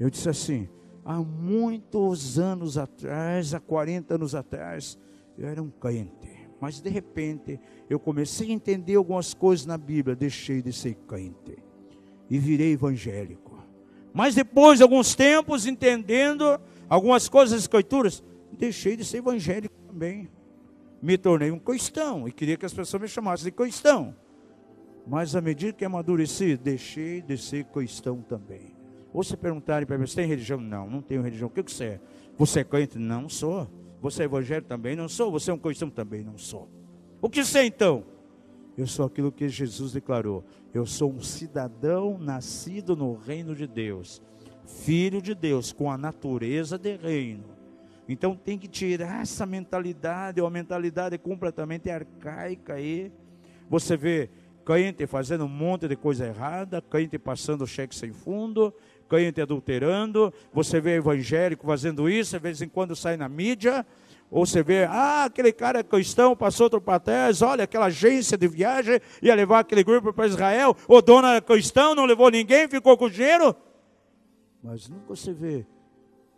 [0.00, 0.68] Eu disse assim:
[1.04, 4.98] há muitos anos atrás, há 40 anos atrás,
[5.38, 6.42] eu era um crente.
[6.60, 11.58] Mas de repente eu comecei a entender algumas coisas na Bíblia, deixei de ser crente
[12.30, 13.52] e virei evangélico.
[14.14, 20.28] Mas depois de alguns tempos, entendendo algumas coisas das escrituras, deixei de ser evangélico também.
[21.00, 24.14] Me tornei um cristão e queria que as pessoas me chamassem de cristão.
[25.06, 28.76] Mas à medida que amadureci, deixei de ser cristão também.
[29.12, 30.60] Ou se perguntarem para mim, você tem religião?
[30.60, 31.48] Não, não tenho religião.
[31.48, 32.00] O que você é?
[32.38, 32.98] Você é crente?
[32.98, 33.68] Não sou.
[34.00, 34.96] Você é evangélico também?
[34.96, 35.30] Não sou.
[35.32, 35.90] Você é um cristão?
[35.90, 36.68] Também não sou.
[37.20, 38.04] O que você então?
[38.76, 40.44] Eu sou aquilo que Jesus declarou.
[40.72, 44.22] Eu sou um cidadão nascido no reino de Deus,
[44.80, 47.44] filho de Deus, com a natureza de reino.
[48.08, 53.12] Então tem que tirar essa mentalidade, uma mentalidade completamente arcaica aí.
[53.70, 54.28] Você vê
[54.64, 58.74] crente fazendo um monte de coisa errada, crente passando cheque sem fundo,
[59.08, 63.86] crente adulterando, você vê evangélico fazendo isso, de vez em quando sai na mídia,
[64.30, 68.38] ou você vê, ah, aquele cara é cristão, passou outro para trás, olha, aquela agência
[68.38, 72.68] de viagem ia levar aquele grupo para Israel, o dono era cristão, não levou ninguém,
[72.68, 73.54] ficou com dinheiro.
[74.62, 75.66] Mas nunca você vê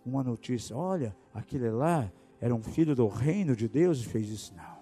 [0.04, 2.10] uma notícia, olha, aquele lá
[2.40, 4.54] era um filho do reino de Deus e fez isso.
[4.54, 4.74] Não.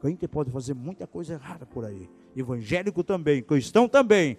[0.00, 2.10] Crente pode fazer muita coisa errada por aí.
[2.36, 4.38] Evangélico também, cristão também.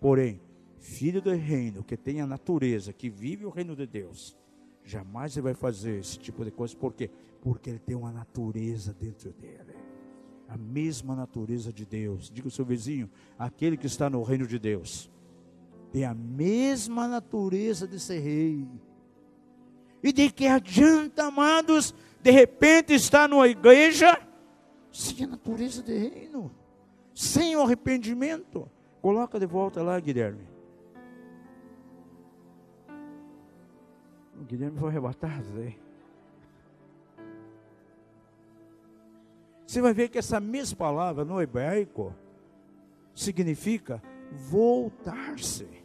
[0.00, 0.40] Porém,
[0.78, 4.36] filho do reino, que tem a natureza, que vive o reino de Deus,
[4.84, 6.76] jamais ele vai fazer esse tipo de coisa.
[6.76, 7.10] Por quê?
[7.40, 9.76] Porque ele tem uma natureza dentro dele.
[10.52, 12.30] a mesma natureza de Deus.
[12.30, 13.08] Diga o seu vizinho,
[13.38, 15.10] aquele que está no reino de Deus,
[15.92, 18.66] tem a mesma natureza de ser rei.
[20.02, 24.18] E de que adianta, amados, de repente estar numa igreja
[24.90, 26.50] sem a natureza de reino,
[27.14, 28.68] sem o arrependimento.
[29.00, 30.46] Coloca de volta lá, Guilherme.
[34.40, 35.78] O Guilherme foi arrebatado aí.
[39.66, 42.14] Você vai ver que essa mesma palavra no hebraico
[43.14, 45.81] significa voltar-se.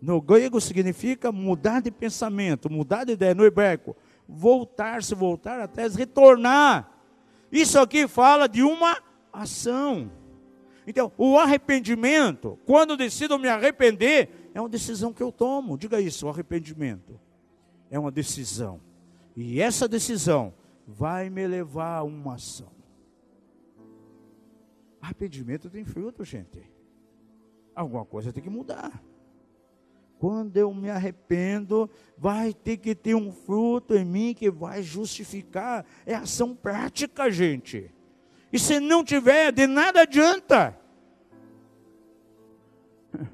[0.00, 3.34] No grego significa mudar de pensamento, mudar de ideia.
[3.34, 3.96] No hebraico,
[4.28, 6.90] voltar-se, voltar até retornar.
[7.50, 10.10] Isso aqui fala de uma ação.
[10.86, 15.76] Então, o arrependimento, quando decido me arrepender, é uma decisão que eu tomo.
[15.76, 17.20] Diga isso, o arrependimento
[17.90, 18.80] é uma decisão.
[19.36, 20.54] E essa decisão
[20.86, 22.72] vai me levar a uma ação.
[25.00, 26.60] Arrependimento tem fruto, gente.
[27.74, 29.02] Alguma coisa tem que mudar.
[30.18, 35.86] Quando eu me arrependo, vai ter que ter um fruto em mim que vai justificar.
[36.04, 37.90] É ação prática, gente.
[38.52, 40.76] E se não tiver, de nada adianta.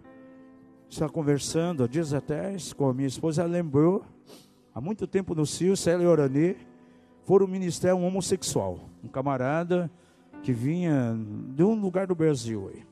[0.91, 4.05] Está conversando dias atrás com a minha esposa, ela lembrou,
[4.75, 6.57] há muito tempo no Cio, Célia e Orani,
[7.23, 9.91] foram ministrar um homossexual, um camarada
[10.43, 11.17] que vinha
[11.55, 12.71] de um lugar do Brasil.
[12.75, 12.85] Aí.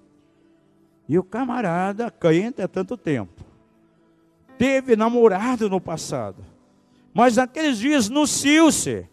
[1.07, 3.52] E o camarada, crente há tanto tempo,
[4.63, 6.45] teve namorado no passado,
[7.13, 9.09] mas naqueles dias no Silce,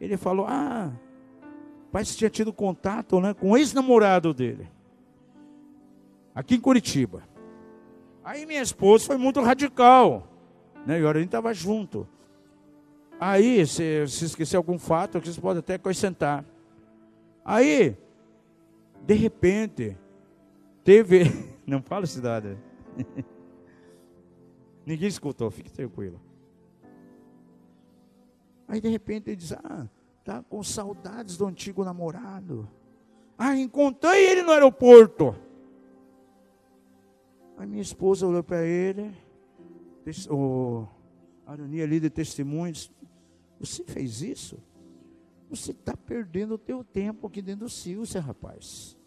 [0.00, 0.92] ele falou: Ah,
[1.90, 4.68] parece que tinha tido contato né, com o ex-namorado dele,
[6.32, 7.24] aqui em Curitiba.
[8.22, 10.28] Aí minha esposa foi muito radical,
[10.86, 12.06] né, e a estava junto.
[13.18, 16.44] Aí, se, se esquecer algum fato, você pode até acrescentar.
[17.44, 17.96] Aí,
[19.04, 19.96] de repente,
[20.84, 21.24] teve.
[21.66, 22.56] Não fala cidade.
[24.90, 26.20] Ninguém escutou, fique tranquilo.
[28.66, 29.88] Aí de repente ele diz: Ah,
[30.24, 32.68] tá com saudades do antigo namorado.
[33.38, 35.36] Ah, encontrei ele no aeroporto.
[37.56, 39.14] Aí minha esposa olhou para ele,
[40.28, 40.84] o
[41.46, 42.90] Arani ali de testemunhos,
[43.60, 44.58] você fez isso?
[45.48, 48.98] Você está perdendo o teu tempo aqui dentro do Silce, rapaz.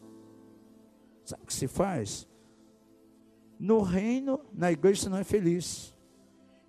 [1.25, 2.25] Sabe o que se faz?
[3.63, 5.95] No reino, na igreja você não é feliz.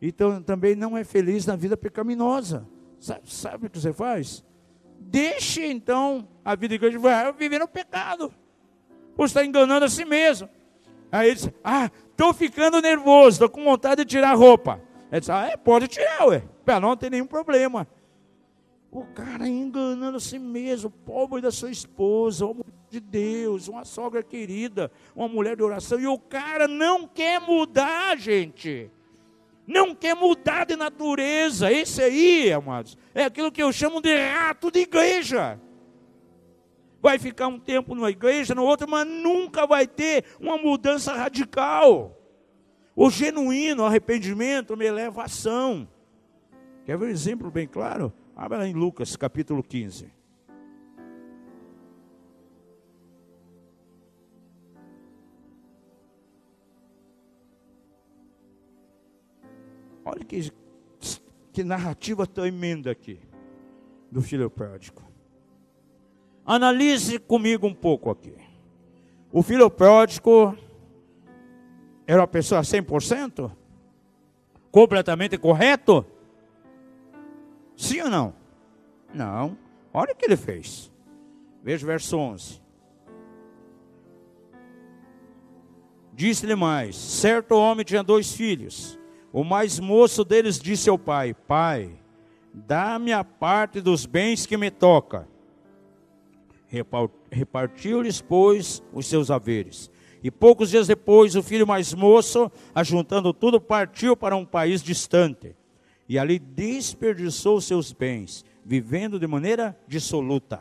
[0.00, 2.68] Então também não é feliz na vida pecaminosa.
[3.00, 4.44] Sabe, sabe o que você faz?
[5.00, 8.32] Deixe então a vida de igreja viver no pecado.
[9.16, 10.48] Você está enganando a si mesmo.
[11.10, 14.80] Aí ele diz, ah, estou ficando nervoso, estou com vontade de tirar a roupa.
[15.10, 16.44] Ele diz, ah, é, pode tirar, ué
[16.80, 17.88] não ter nenhum problema.
[18.94, 24.22] O cara enganando a si mesmo, pobre da sua esposa, uma de Deus, uma sogra
[24.22, 28.88] querida, uma mulher de oração, e o cara não quer mudar, gente.
[29.66, 31.72] Não quer mudar de natureza.
[31.72, 35.60] Esse aí, amados, é aquilo que eu chamo de rato de igreja.
[37.02, 42.16] Vai ficar um tempo numa igreja, no outro, mas nunca vai ter uma mudança radical.
[42.94, 45.88] O genuíno arrependimento me leva à ação.
[46.86, 48.12] Quer ver um exemplo bem claro?
[48.36, 50.12] Abra em Lucas capítulo 15.
[60.04, 60.52] Olha que,
[61.52, 63.20] que narrativa tremenda aqui
[64.10, 65.02] do filho pródigo.
[66.44, 68.34] Analise comigo um pouco aqui.
[69.32, 70.56] O filho pródigo
[72.06, 73.50] era uma pessoa 100%?
[74.72, 76.04] Completamente correto?
[77.76, 78.34] Sim ou não?
[79.12, 79.58] Não.
[79.92, 80.92] Olha o que ele fez.
[81.62, 82.60] Veja o verso 11.
[86.12, 88.98] Disse-lhe mais: certo homem tinha dois filhos.
[89.32, 91.90] O mais moço deles disse ao pai: Pai,
[92.52, 95.28] dá-me a parte dos bens que me toca.
[97.30, 99.90] Repartiu-lhes, pois, os seus haveres.
[100.22, 105.54] E poucos dias depois, o filho mais moço, ajuntando tudo, partiu para um país distante
[106.08, 110.60] e ali desperdiçou seus bens, vivendo de maneira dissoluta.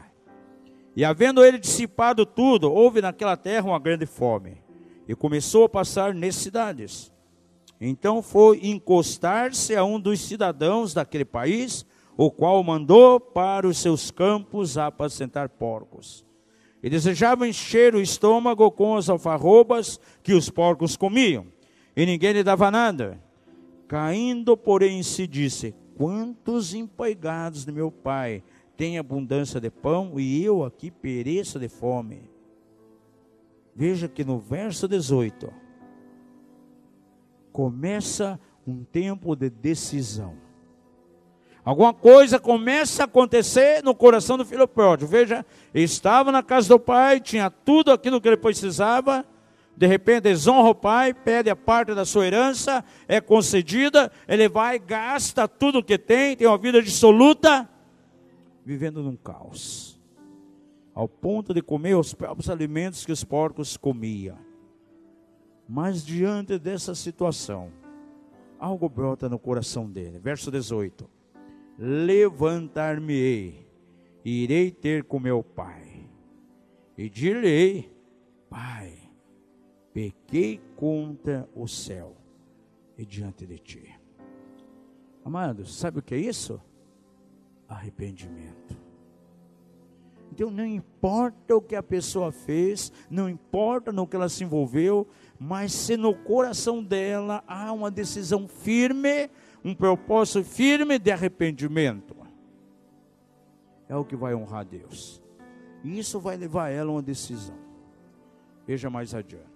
[0.96, 4.62] E havendo ele dissipado tudo, houve naquela terra uma grande fome,
[5.08, 7.12] e começou a passar necessidades.
[7.82, 11.86] Então foi encostar-se a um dos cidadãos daquele país,
[12.16, 16.24] o qual mandou para os seus campos apacentar porcos.
[16.82, 21.48] E desejava encher o estômago com as alfarrobas que os porcos comiam,
[21.96, 23.20] e ninguém lhe dava nada.
[23.94, 28.44] Caindo, porém, se disse: Quantos empregados de meu pai
[28.76, 32.28] tem abundância de pão e eu aqui pereço de fome.
[33.76, 35.54] Veja que no verso 18
[37.52, 40.38] começa um tempo de decisão.
[41.64, 45.12] Alguma coisa começa a acontecer no coração do filho pródigo.
[45.12, 49.24] Veja, estava na casa do pai, tinha tudo aquilo que ele precisava.
[49.76, 54.12] De repente, desonra o pai, pede a parte da sua herança, é concedida.
[54.28, 57.68] Ele vai, gasta tudo o que tem, tem uma vida dissoluta,
[58.64, 60.00] vivendo num caos,
[60.94, 64.38] ao ponto de comer os próprios alimentos que os porcos comiam.
[65.68, 67.72] Mas diante dessa situação,
[68.60, 70.20] algo brota no coração dele.
[70.20, 71.10] Verso 18:
[71.80, 73.68] Levantar-me-ei,
[74.24, 76.08] irei ter com meu pai,
[76.98, 77.92] e direi:
[78.50, 79.03] Pai,
[79.94, 82.16] pequei contra o céu
[82.98, 84.00] e diante de ti.
[85.24, 86.60] Amados, sabe o que é isso?
[87.68, 88.78] Arrependimento.
[90.32, 95.08] Então não importa o que a pessoa fez, não importa no que ela se envolveu,
[95.40, 99.30] mas se no coração dela há uma decisão firme,
[99.64, 102.16] um propósito firme de arrependimento,
[103.88, 105.22] é o que vai honrar Deus.
[105.84, 107.58] E isso vai levar ela a uma decisão.
[108.66, 109.53] Veja mais adiante.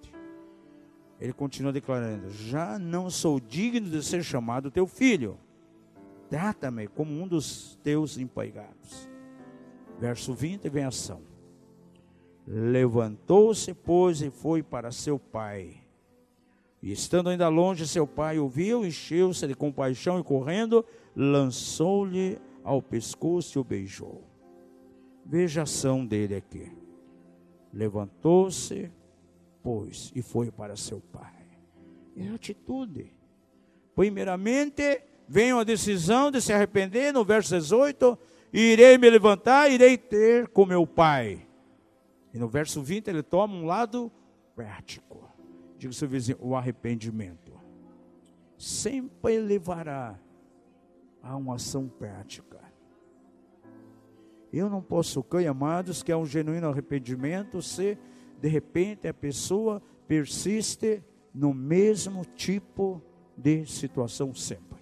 [1.19, 5.37] Ele continua declarando: Já não sou digno de ser chamado teu filho.
[6.29, 9.09] Trata-me como um dos teus empregados.
[9.99, 11.21] Verso 20 vem ação.
[12.45, 15.81] Levantou-se, pois, e foi para seu pai.
[16.81, 22.81] E estando ainda longe, seu pai o viu, encheu-se de compaixão e correndo, lançou-lhe ao
[22.81, 24.23] pescoço e o beijou.
[25.25, 26.71] Veja a ação dele aqui.
[27.73, 28.91] Levantou-se,
[30.15, 31.33] e foi para seu pai.
[32.15, 33.13] É atitude.
[33.95, 38.17] Primeiramente, vem a decisão de se arrepender, no verso 18
[38.53, 41.45] irei me levantar, irei ter com meu pai.
[42.33, 44.11] E no verso 20 ele toma um lado
[44.55, 45.29] prático.
[45.77, 47.53] Diga seu vizinho, o arrependimento.
[48.57, 50.19] Sempre levará
[51.21, 52.57] a uma ação prática.
[54.51, 57.97] Eu não posso crer, amados, que é um genuíno arrependimento se
[58.41, 63.01] de repente a pessoa persiste no mesmo tipo
[63.35, 64.79] de situação sempre.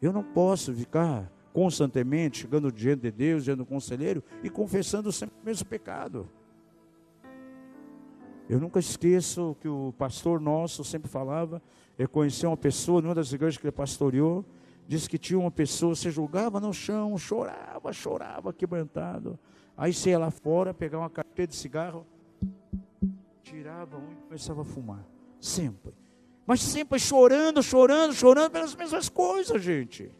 [0.00, 5.36] Eu não posso ficar constantemente, chegando diante de Deus, diante do conselheiro e confessando sempre
[5.40, 6.28] o mesmo pecado.
[8.48, 11.62] Eu nunca esqueço que o pastor nosso sempre falava,
[11.98, 14.44] eu conheci uma pessoa numa das igrejas que ele pastoreou,
[14.86, 19.38] disse que tinha uma pessoa, se julgava no chão, chorava, chorava, quebrantado.
[19.76, 22.04] Aí você ia lá fora, pegava uma carteira de cigarro,
[23.44, 25.04] tirava um e começava a fumar.
[25.38, 25.92] Sempre.
[26.46, 30.10] Mas sempre chorando, chorando, chorando pelas mesmas coisas, gente.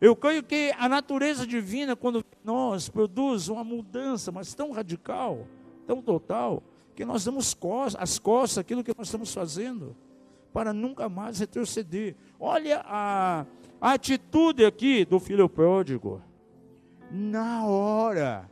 [0.00, 5.46] Eu creio que a natureza divina, quando nós produz uma mudança, mas tão radical,
[5.86, 6.62] tão total,
[6.94, 7.56] que nós damos
[7.98, 9.96] as costas aquilo que nós estamos fazendo,
[10.52, 12.14] para nunca mais retroceder.
[12.38, 13.46] Olha a,
[13.80, 16.22] a atitude aqui do filho pródigo.
[17.10, 18.50] Na hora,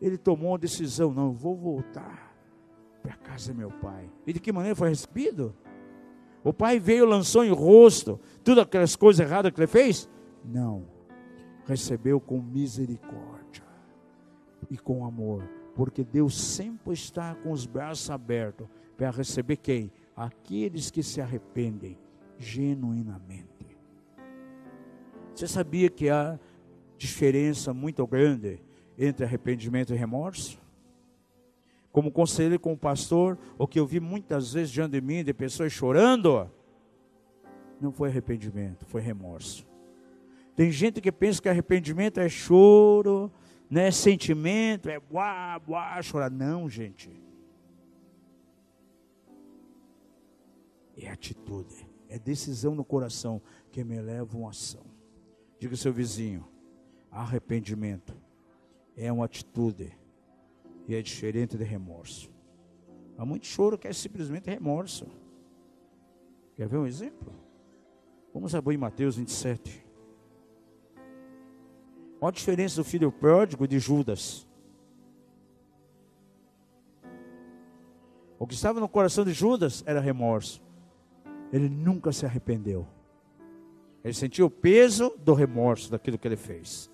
[0.00, 2.25] ele tomou uma decisão: não, vou voltar
[3.06, 4.10] para a casa do meu pai.
[4.26, 5.54] E de que maneira foi recebido?
[6.42, 10.08] O pai veio, lançou em rosto todas aquelas coisas erradas que ele fez?
[10.44, 10.84] Não.
[11.64, 13.64] Recebeu com misericórdia
[14.68, 19.92] e com amor, porque Deus sempre está com os braços abertos para receber quem?
[20.16, 21.96] Aqueles que se arrependem
[22.38, 23.46] genuinamente.
[25.32, 26.38] Você sabia que há
[26.96, 28.60] diferença muito grande
[28.98, 30.65] entre arrependimento e remorso?
[31.96, 35.72] Como conselheiro, como pastor, o que eu vi muitas vezes diante de mim, de pessoas
[35.72, 36.46] chorando,
[37.80, 39.66] não foi arrependimento, foi remorso.
[40.54, 43.32] Tem gente que pensa que arrependimento é choro,
[43.70, 46.30] né, sentimento, é buá, buá, chorar.
[46.30, 47.10] Não, gente.
[50.98, 53.40] É atitude, é decisão no coração
[53.70, 54.84] que me leva a uma ação.
[55.58, 56.46] Diga ao seu vizinho,
[57.10, 58.14] arrependimento
[58.94, 59.96] é uma atitude
[60.88, 62.30] e é diferente de remorso.
[63.18, 65.06] Há muito choro que é simplesmente remorso.
[66.54, 67.32] Quer ver um exemplo?
[68.32, 69.84] Vamos abrir Mateus 27.
[72.20, 74.46] Olha a diferença do filho pródigo de Judas.
[78.38, 80.62] O que estava no coração de Judas era remorso.
[81.52, 82.86] Ele nunca se arrependeu.
[84.04, 86.90] Ele sentiu o peso do remorso daquilo que ele fez.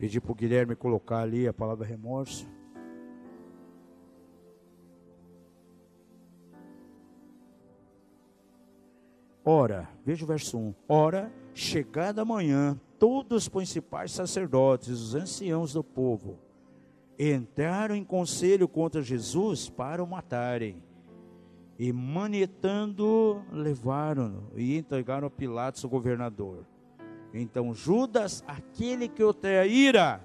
[0.00, 2.48] Pedi para o Guilherme colocar ali a palavra remorso.
[9.44, 10.74] Ora, veja o verso 1.
[10.88, 16.38] Ora, chegada a manhã, todos os principais sacerdotes, os anciãos do povo,
[17.18, 20.82] entraram em conselho contra Jesus para o matarem.
[21.78, 26.64] E manetando, levaram-no e entregaram a Pilatos, o governador.
[27.32, 30.20] Então Judas, aquele que o traíra,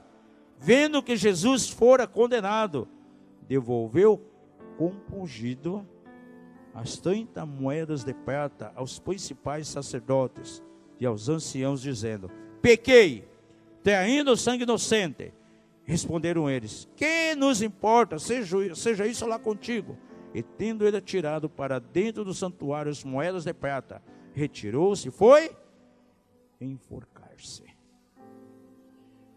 [0.60, 2.88] vendo que Jesus fora condenado,
[3.48, 4.22] devolveu
[4.78, 5.88] compungido
[6.74, 10.62] as 30 moedas de prata aos principais sacerdotes
[11.00, 12.30] e aos anciãos, dizendo:
[12.62, 13.28] Pequei,
[13.84, 15.34] traindo o sangue inocente.
[15.84, 19.98] Responderam eles: Que nos importa, seja, seja isso lá contigo.
[20.34, 24.02] E tendo ele atirado para dentro do santuário as moedas de prata,
[24.34, 25.56] retirou-se e foi
[26.60, 27.64] enforcar-se.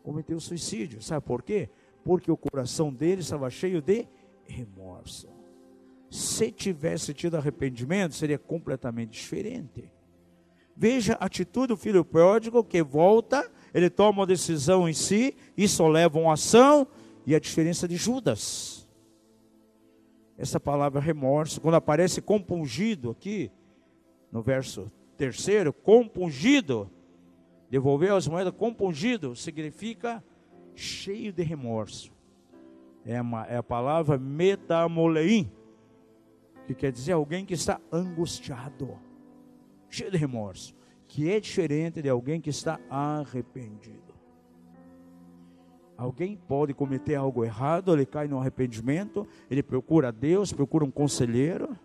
[0.02, 1.02] Cometeu suicídio.
[1.02, 1.68] Sabe por quê?
[2.04, 4.06] Porque o coração dele estava cheio de
[4.44, 5.28] remorso.
[6.10, 9.92] Se tivesse tido arrependimento, seria completamente diferente.
[10.74, 15.86] Veja a atitude do filho pródigo que volta, ele toma uma decisão em si, isso
[15.86, 16.86] leva a uma ação,
[17.26, 18.88] e a diferença de Judas.
[20.38, 23.50] Essa palavra remorso, quando aparece compungido aqui,
[24.30, 26.90] no verso terceiro, compungido,
[27.70, 30.22] devolveu as moedas compungido, significa
[30.74, 32.12] cheio de remorso.
[33.04, 35.50] É, uma, é a palavra metamoleim,
[36.66, 38.98] que quer dizer alguém que está angustiado,
[39.88, 40.74] cheio de remorso,
[41.06, 44.08] que é diferente de alguém que está arrependido.
[45.96, 51.76] Alguém pode cometer algo errado, ele cai no arrependimento, ele procura Deus, procura um conselheiro.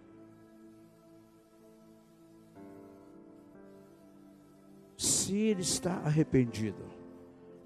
[5.53, 6.83] Ele está arrependido,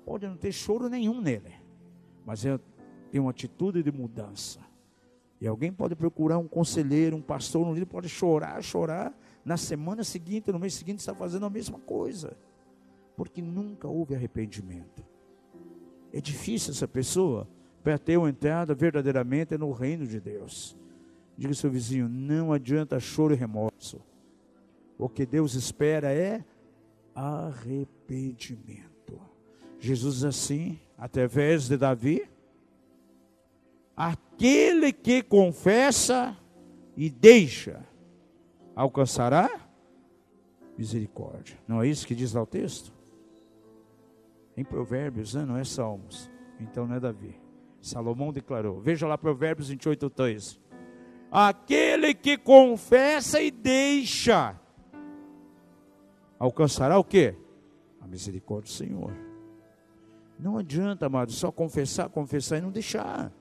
[0.06, 1.54] pode não ter choro nenhum nele,
[2.26, 2.60] mas é,
[3.10, 4.60] tem uma atitude de mudança.
[5.40, 9.16] E alguém pode procurar um conselheiro, um pastor, um líder, pode chorar, chorar.
[9.46, 12.36] Na semana seguinte, no mês seguinte, está fazendo a mesma coisa.
[13.16, 15.06] Porque nunca houve arrependimento.
[16.12, 17.48] É difícil essa pessoa
[17.84, 20.76] para ter uma entrada verdadeiramente no reino de Deus.
[21.38, 24.02] Diga ao seu vizinho: não adianta choro e remorso.
[24.98, 26.44] O que Deus espera é
[27.20, 29.20] arrependimento.
[29.80, 32.28] Jesus assim, através de Davi,
[33.98, 36.38] Aquele que confessa
[36.96, 37.84] e deixa
[38.76, 39.50] alcançará
[40.78, 41.58] misericórdia.
[41.68, 42.94] Não é isso que diz lá o texto?
[44.56, 45.44] Em Provérbios, né?
[45.44, 46.30] não é Salmos.
[46.60, 47.36] Então não é Davi.
[47.82, 48.80] Salomão declarou.
[48.80, 50.60] Veja lá Provérbios 28, 3.
[51.32, 54.56] Aquele que confessa e deixa
[56.40, 57.36] alcançará o quê?
[58.02, 59.14] A misericórdia do Senhor.
[60.40, 63.32] Não adianta, amado, só confessar, confessar e não deixar.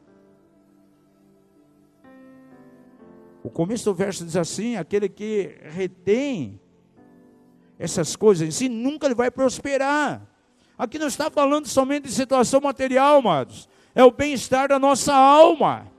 [3.43, 6.61] O começo do verso diz assim: aquele que retém
[7.79, 10.27] essas coisas em si, nunca ele vai prosperar.
[10.79, 13.69] Aqui não está falando somente de situação material, amados.
[13.95, 15.91] É o bem-estar da nossa alma.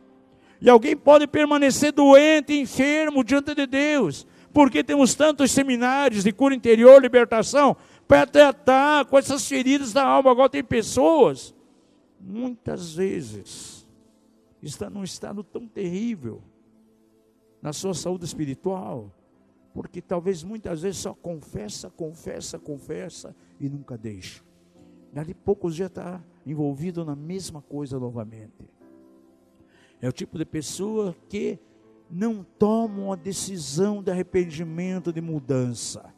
[0.59, 4.25] E alguém pode permanecer doente, enfermo diante de Deus,
[4.57, 7.77] porque temos tantos seminários de cura interior, libertação,
[8.07, 10.31] para tratar com essas feridas da alma.
[10.31, 11.53] Agora tem pessoas,
[12.19, 13.87] muitas vezes,
[14.59, 16.41] estão num estado tão terrível,
[17.61, 19.13] na sua saúde espiritual,
[19.75, 24.43] porque talvez muitas vezes só confessa, confessa, confessa e nunca deixa.
[25.13, 28.67] Dali poucos dias está envolvido na mesma coisa novamente.
[30.01, 31.59] É o tipo de pessoa que
[32.09, 36.13] não toma uma decisão de arrependimento, de mudança.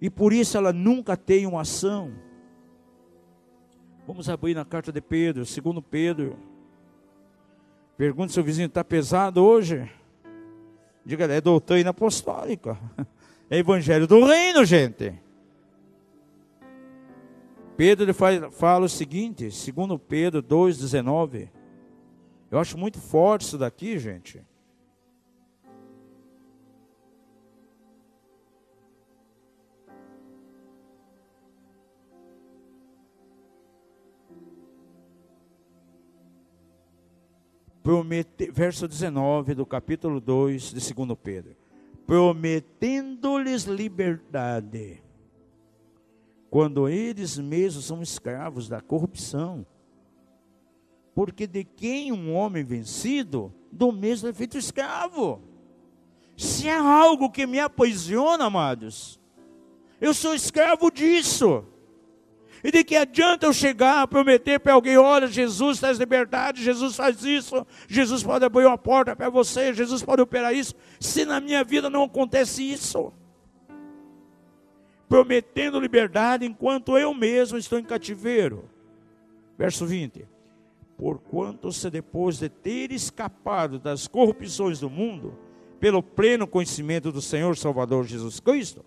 [0.00, 2.12] E por isso ela nunca tem uma ação.
[4.06, 6.36] Vamos abrir na carta de Pedro, segundo Pedro.
[7.96, 9.90] Pergunta se o vizinho está pesado hoje.
[11.04, 12.78] Diga, é doutrina apostólica.
[13.50, 15.12] É evangelho do reino, gente.
[17.76, 21.50] Pedro ele fala o seguinte, segundo Pedro 2,19.
[22.50, 24.42] Eu acho muito forte isso daqui, gente.
[37.84, 41.54] Promete, verso 19 do capítulo 2 de 2 Pedro,
[42.06, 45.02] prometendo-lhes liberdade,
[46.48, 49.66] quando eles mesmos são escravos da corrupção.
[51.14, 55.42] Porque de quem um homem vencido, do mesmo é feito escravo.
[56.36, 59.20] Se é algo que me aprisiona, amados,
[60.00, 61.64] eu sou escravo disso.
[62.64, 67.22] E de que adianta eu chegar, prometer para alguém: olha, Jesus traz liberdade, Jesus faz
[67.22, 71.62] isso, Jesus pode abrir uma porta para você, Jesus pode operar isso, se na minha
[71.62, 73.12] vida não acontece isso?
[75.06, 78.70] Prometendo liberdade enquanto eu mesmo estou em cativeiro.
[79.58, 80.26] Verso 20:
[80.96, 85.38] Porquanto se depois de ter escapado das corrupções do mundo,
[85.78, 88.82] pelo pleno conhecimento do Senhor Salvador Jesus Cristo,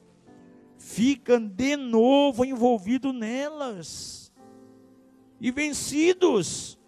[0.77, 4.33] ficam de novo envolvidos nelas
[5.39, 6.79] e vencidos.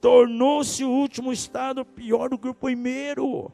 [0.00, 3.50] Tornou-se o último estado pior do que o primeiro.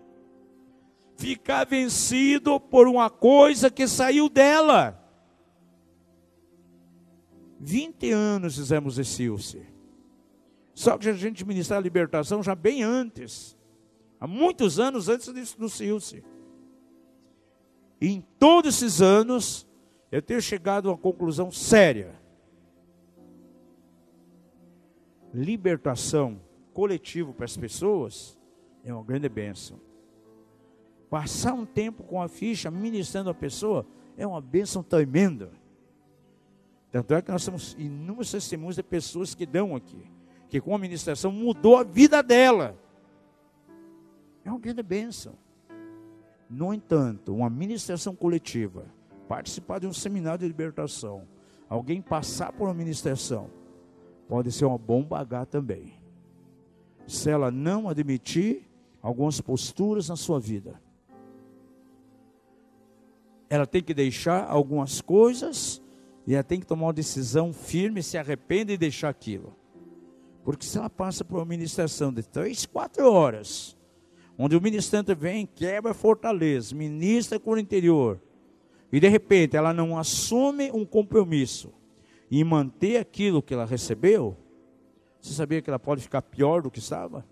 [1.16, 4.96] Ficar vencido por uma coisa que saiu dela.
[7.60, 9.60] 20 anos fizemos esse UC.
[10.74, 13.56] Só que a gente ministrar a libertação já bem antes.
[14.18, 16.24] Há muitos anos antes disso do Silce.
[18.00, 19.66] E em todos esses anos,
[20.10, 22.18] eu tenho chegado a uma conclusão séria.
[25.32, 26.40] Libertação
[26.74, 28.36] coletivo para as pessoas
[28.84, 29.78] é uma grande bênção.
[31.08, 33.86] Passar um tempo com a ficha ministrando a pessoa
[34.16, 35.52] é uma bênção tremenda.
[36.90, 40.04] Tanto é que nós temos inúmeros testemunhos de pessoas que dão aqui,
[40.48, 42.76] que com a ministração mudou a vida dela.
[44.44, 45.34] É uma grande bênção.
[46.48, 48.86] No entanto, uma ministração coletiva
[49.30, 51.22] participar de um seminário de libertação,
[51.68, 53.48] alguém passar por uma ministração,
[54.28, 55.94] pode ser uma bomba H também.
[57.06, 58.68] Se ela não admitir
[59.00, 60.82] algumas posturas na sua vida,
[63.48, 65.80] ela tem que deixar algumas coisas
[66.26, 69.54] e ela tem que tomar uma decisão firme, se arrepende e deixar aquilo.
[70.42, 73.76] Porque se ela passa por uma ministração de três, quatro horas,
[74.36, 78.20] onde o ministrante vem, quebra fortaleza, ministra com o interior,
[78.92, 81.72] e de repente ela não assume um compromisso
[82.30, 84.36] em manter aquilo que ela recebeu,
[85.20, 87.24] você sabia que ela pode ficar pior do que estava?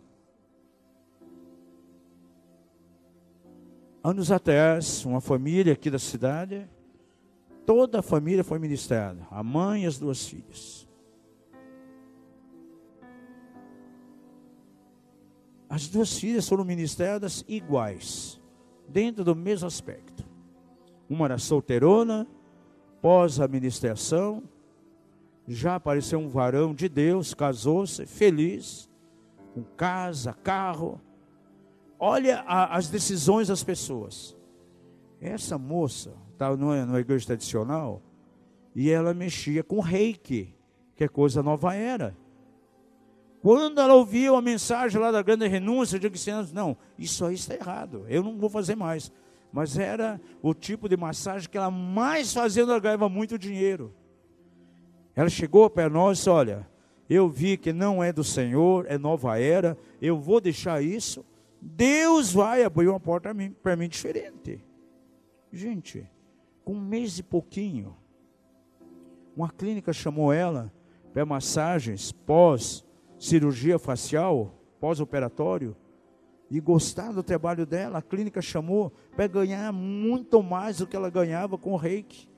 [4.03, 6.69] Anos atrás, uma família aqui da cidade,
[7.65, 10.87] toda a família foi ministrada, a mãe e as duas filhas.
[15.69, 18.41] As duas filhas foram ministradas iguais,
[18.89, 20.28] dentro do mesmo aspecto.
[21.09, 22.27] Uma era solteirona,
[23.01, 24.43] pós a ministração,
[25.47, 28.89] já apareceu um varão de Deus, casou-se, feliz,
[29.55, 31.01] com casa, carro.
[31.99, 34.37] Olha a, as decisões das pessoas.
[35.21, 38.03] Essa moça estava numa, numa igreja tradicional
[38.75, 40.55] e ela mexia com reiki,
[40.95, 42.15] que é coisa nova era.
[43.41, 47.55] Quando ela ouviu a mensagem lá da grande renúncia, eu disse: não, isso aí está
[47.55, 49.11] errado, eu não vou fazer mais
[49.53, 53.95] mas era o tipo de massagem que ela mais fazia, ela ganhava muito dinheiro.
[55.15, 56.69] Ela chegou para nós Olha,
[57.09, 61.25] eu vi que não é do Senhor, é nova era, eu vou deixar isso.
[61.61, 64.65] Deus vai abrir uma porta para mim, para mim diferente.
[65.53, 66.09] Gente,
[66.65, 67.97] com um mês e pouquinho,
[69.35, 70.73] uma clínica chamou ela
[71.13, 72.85] para massagens pós
[73.19, 75.75] cirurgia facial, pós-operatório
[76.51, 81.11] e gostar do trabalho dela, a clínica chamou para ganhar muito mais do que ela
[81.11, 82.29] ganhava com o reiki.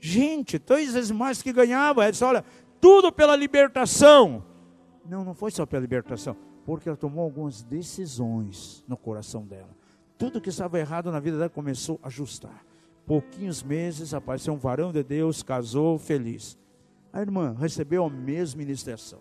[0.00, 2.02] Gente, três vezes mais que ganhava.
[2.02, 2.44] Ela disse: olha,
[2.80, 4.44] tudo pela libertação.
[5.08, 9.70] Não, não foi só pela libertação, porque ela tomou algumas decisões no coração dela.
[10.16, 12.64] Tudo que estava errado na vida dela começou a ajustar.
[13.04, 16.56] Pouquinhos meses apareceu um varão de Deus, casou, feliz.
[17.12, 19.20] A irmã recebeu a mesma ministração.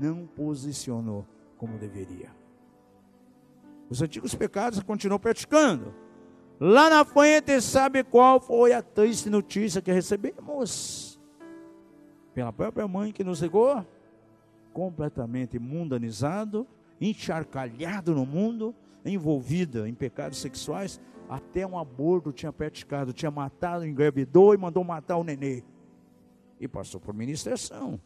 [0.00, 1.24] Não posicionou
[1.56, 2.43] como deveria.
[3.88, 5.94] Os antigos pecados continuou praticando.
[6.58, 11.20] Lá na frente, sabe qual foi a triste notícia que recebemos?
[12.32, 13.84] Pela própria mãe que nos ligou,
[14.72, 16.66] completamente mundanizado,
[17.00, 18.74] encharcalhado no mundo,
[19.04, 25.16] envolvida em pecados sexuais, até um aborto tinha praticado, tinha matado, engravidou e mandou matar
[25.16, 25.62] o nenê.
[26.60, 28.00] E passou por ministração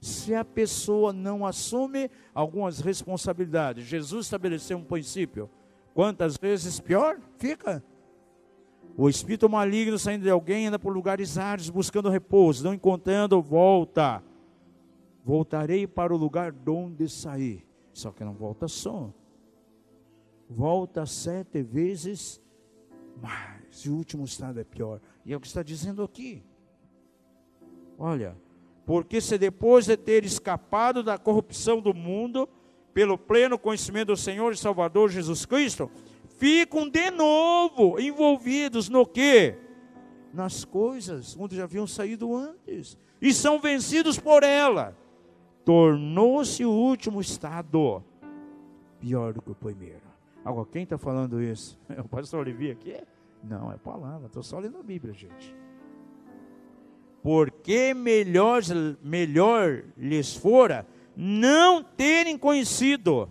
[0.00, 3.84] se a pessoa não assume algumas responsabilidades.
[3.84, 5.50] Jesus estabeleceu um princípio.
[5.92, 7.84] Quantas vezes pior fica?
[8.96, 14.22] O espírito maligno saindo de alguém anda por lugares áridos buscando repouso, não encontrando, volta.
[15.24, 17.64] Voltarei para o lugar de onde saí.
[17.92, 19.12] Só que não volta só.
[20.48, 22.40] Volta sete vezes
[23.20, 23.84] mais.
[23.84, 25.00] E o último estado é pior.
[25.24, 26.42] E é o que está dizendo aqui.
[27.98, 28.36] Olha,
[28.90, 32.48] porque se depois de ter escapado da corrupção do mundo,
[32.92, 35.88] pelo pleno conhecimento do Senhor e Salvador Jesus Cristo,
[36.40, 39.54] ficam de novo envolvidos no que?
[40.34, 44.96] nas coisas onde já haviam saído antes e são vencidos por ela.
[45.64, 48.02] Tornou-se o último estado
[48.98, 50.02] pior do que o primeiro.
[50.44, 51.78] Agora, quem está falando isso?
[51.96, 52.96] É o pastor Olivier aqui?
[53.40, 55.54] Não, é palavra, estou só lendo a Bíblia, gente.
[57.22, 58.62] Porque melhor,
[59.02, 63.28] melhor lhes fora não terem conhecido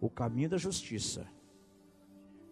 [0.00, 1.26] o caminho da justiça.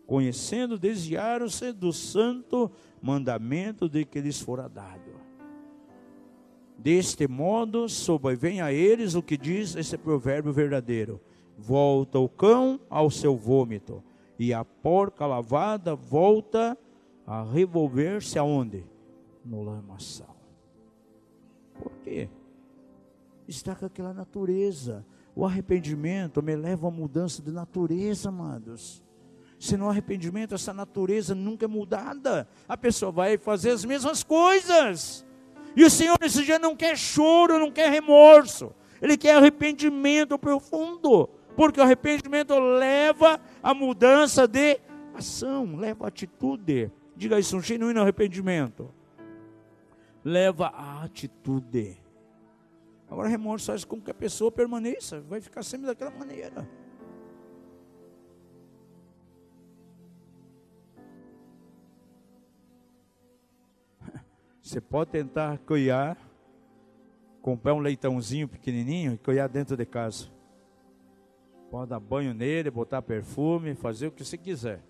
[0.06, 5.12] Conhecendo, desviaram-se do santo mandamento de que lhes fora dado.
[6.78, 11.20] Deste modo, sobrevém a eles o que diz esse provérbio verdadeiro:
[11.56, 14.02] volta o cão ao seu vômito,
[14.38, 16.76] e a porca lavada volta
[17.26, 18.84] a revolver-se aonde?
[19.44, 20.32] No lamaçal.
[22.03, 22.28] Quê?
[23.46, 25.05] Está com aquela natureza.
[25.34, 29.03] O arrependimento me leva a mudança de natureza, amados.
[29.59, 32.48] Se não arrependimento, essa natureza nunca é mudada.
[32.68, 35.24] A pessoa vai fazer as mesmas coisas.
[35.76, 38.74] E o Senhor esse dia não quer choro, não quer remorso.
[39.00, 41.28] Ele quer arrependimento profundo.
[41.57, 44.80] Porque o arrependimento leva a mudança de
[45.14, 46.90] ação, leva a atitude.
[47.16, 48.92] Diga isso, um genuíno arrependimento.
[50.25, 52.01] Leva a atitude.
[53.12, 56.66] Agora, remorso faz com que a pessoa permaneça, vai ficar sempre daquela maneira.
[64.62, 66.16] Você pode tentar criar,
[67.43, 70.31] comprar um leitãozinho pequenininho e criar dentro de casa.
[71.70, 74.83] Pode dar banho nele, botar perfume, fazer o que você quiser.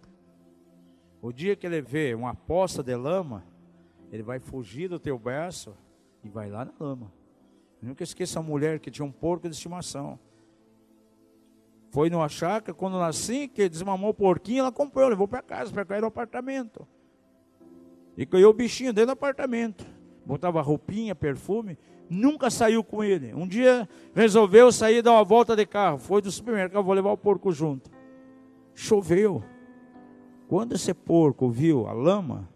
[1.20, 3.44] O dia que ele vê uma poça de lama,
[4.12, 5.74] ele vai fugir do teu braço
[6.22, 7.10] e vai lá na lama.
[7.80, 10.18] Eu nunca esqueça a mulher que tinha um porco de estimação.
[11.90, 15.84] Foi numa chácara, quando nasci, que desmamou o porquinho, ela comprou, levou para casa, para
[15.84, 16.86] cair no apartamento.
[18.16, 19.84] E ganhou o bichinho dentro do apartamento.
[20.24, 23.34] Botava roupinha, perfume, nunca saiu com ele.
[23.34, 25.98] Um dia resolveu sair dar uma volta de carro.
[25.98, 27.90] Foi do supermercado, vou levar o porco junto.
[28.74, 29.42] Choveu.
[30.48, 32.51] Quando esse porco viu a lama,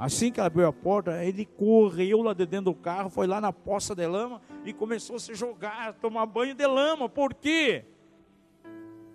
[0.00, 3.40] assim que ela abriu a porta, ele correu lá de dentro do carro, foi lá
[3.40, 7.08] na poça de lama e começou a se jogar, a tomar banho de lama.
[7.08, 7.84] Por quê?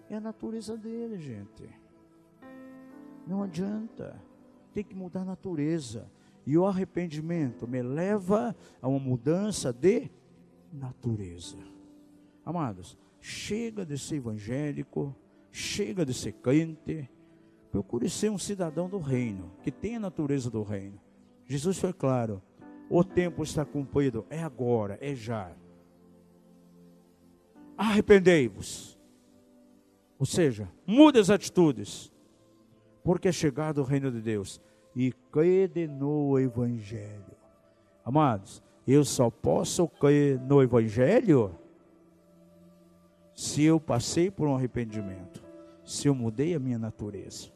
[0.10, 1.68] É a natureza dele, gente.
[3.28, 4.24] Não adianta
[4.76, 6.12] tem que mudar a natureza.
[6.46, 10.12] E o arrependimento me leva a uma mudança de
[10.72, 11.58] natureza.
[12.46, 15.16] Amados, chega de ser evangélico,
[15.50, 17.10] chega de ser crente,
[17.76, 20.98] procure ser um cidadão do reino, que tem a natureza do reino.
[21.46, 22.42] Jesus foi claro:
[22.90, 25.52] o tempo está cumprido, é agora, é já.
[27.78, 28.98] Arrependei-vos.
[30.18, 32.14] Ou seja, mude as atitudes
[33.04, 34.62] porque é chegado o reino de Deus.
[34.96, 37.36] E crede no Evangelho.
[38.06, 41.54] Amados, eu só posso crer no Evangelho
[43.34, 45.44] se eu passei por um arrependimento,
[45.84, 47.54] se eu mudei a minha natureza.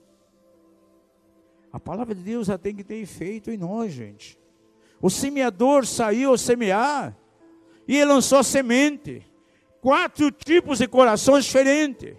[1.72, 4.40] A palavra de Deus já tem que ter efeito em nós, gente.
[5.02, 7.16] O semeador saiu a semear
[7.88, 9.26] e ele lançou semente.
[9.82, 12.18] Quatro tipos de corações diferentes.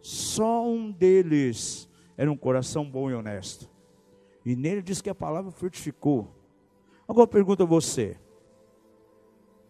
[0.00, 3.70] Só um deles era um coração bom e honesto.
[4.44, 6.34] E nele diz que a palavra frutificou.
[7.06, 8.16] Agora eu pergunto a você: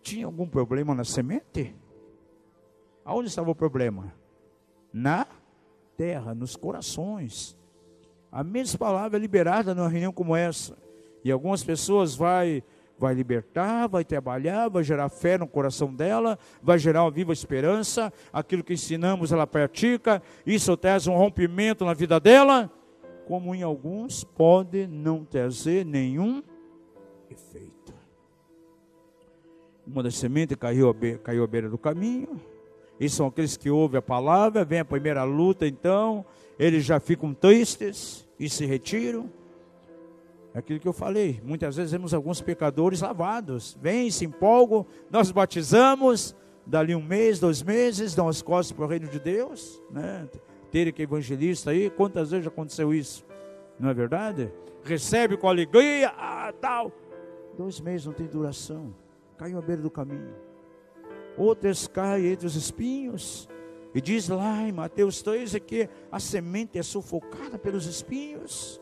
[0.01, 1.75] tinha algum problema na semente?
[3.05, 4.15] Aonde estava o problema?
[4.93, 5.27] Na
[5.97, 7.59] terra, nos corações.
[8.33, 10.75] A mesma palavra é liberada numa reunião como essa.
[11.23, 12.65] E algumas pessoas vai
[12.99, 18.13] vai libertar, vai trabalhar, vai gerar fé no coração dela, vai gerar uma viva esperança,
[18.33, 22.71] aquilo que ensinamos ela pratica, isso traz um rompimento na vida dela,
[23.27, 26.45] como em alguns pode não trazer nenhum
[27.29, 27.93] efeito.
[29.85, 32.41] Uma das sementes caiu à, beira, caiu à beira do caminho,
[33.05, 36.25] e são aqueles que ouvem a palavra, vem a primeira luta, então,
[36.59, 39.29] eles já ficam tristes e se retiram
[40.55, 45.31] é aquilo que eu falei, muitas vezes vemos alguns pecadores lavados, vêm, se empolgam, nós
[45.31, 46.37] batizamos,
[46.67, 50.29] dali um mês, dois meses, dão as costas para o reino de Deus, né?
[50.71, 53.25] Ter que evangelista aí, quantas vezes aconteceu isso?
[53.81, 54.53] Não é verdade?
[54.85, 56.93] Recebe com alegria, ah, tal.
[57.57, 58.95] Dois meses não tem duração,
[59.39, 60.52] caiu à beira do caminho.
[61.37, 63.49] Outras caem entre os espinhos,
[63.95, 68.81] e diz lá em Mateus 3 é que a semente é sufocada pelos espinhos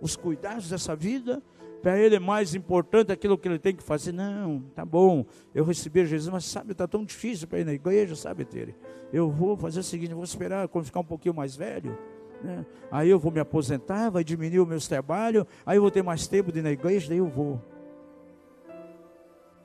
[0.00, 1.42] os cuidados dessa vida,
[1.82, 4.12] para ele é mais importante aquilo que ele tem que fazer.
[4.12, 5.24] Não, tá bom,
[5.54, 8.74] eu recebi Jesus, mas sabe, está tão difícil para ir na igreja, sabe, Tere?
[9.12, 11.96] Eu vou fazer o seguinte, vou esperar quando ficar um pouquinho mais velho.
[12.42, 12.66] Né?
[12.90, 16.26] Aí eu vou me aposentar, vai diminuir os meus trabalhos, aí eu vou ter mais
[16.26, 17.62] tempo de ir na igreja, daí eu vou.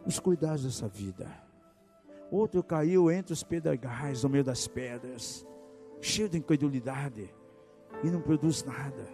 [0.05, 1.27] Os cuidados dessa vida.
[2.32, 5.45] Outro caiu entre os pedregais, no meio das pedras,
[5.99, 7.29] cheio de incredulidade,
[8.01, 9.05] e não produz nada.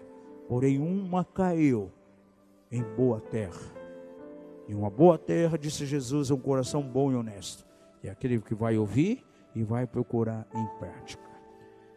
[0.48, 1.92] Porém, uma caiu
[2.72, 3.76] em boa terra.
[4.68, 7.66] E uma boa terra, disse Jesus, é um coração bom e honesto.
[8.04, 11.24] É aquele que vai ouvir e vai procurar em prática.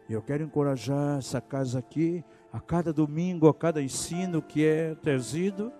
[0.09, 5.71] Eu quero encorajar essa casa aqui, a cada domingo, a cada ensino que é trazido,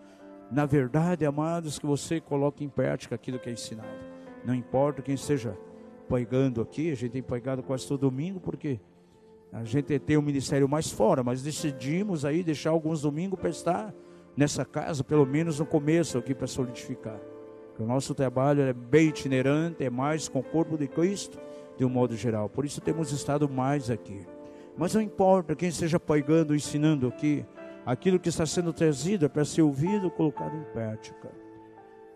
[0.52, 4.21] na verdade, amados, que você coloque em prática aquilo que é ensinado.
[4.44, 5.58] Não importa quem esteja
[6.08, 8.80] pregando aqui, a gente tem pregado quase todo domingo, porque
[9.52, 13.94] a gente tem um ministério mais fora, mas decidimos aí deixar alguns domingos para estar
[14.36, 17.20] nessa casa, pelo menos no começo aqui para solidificar.
[17.80, 21.40] o nosso trabalho é bem itinerante, é mais com o corpo de Cristo,
[21.78, 22.48] de um modo geral.
[22.48, 24.26] Por isso temos estado mais aqui.
[24.78, 27.46] Mas não importa quem esteja pregando, ensinando aqui,
[27.86, 31.41] aquilo que está sendo trazido é para ser ouvido, colocado em prática.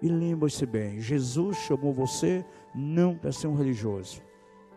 [0.01, 4.21] E lembre-se bem, Jesus chamou você não para ser um religioso,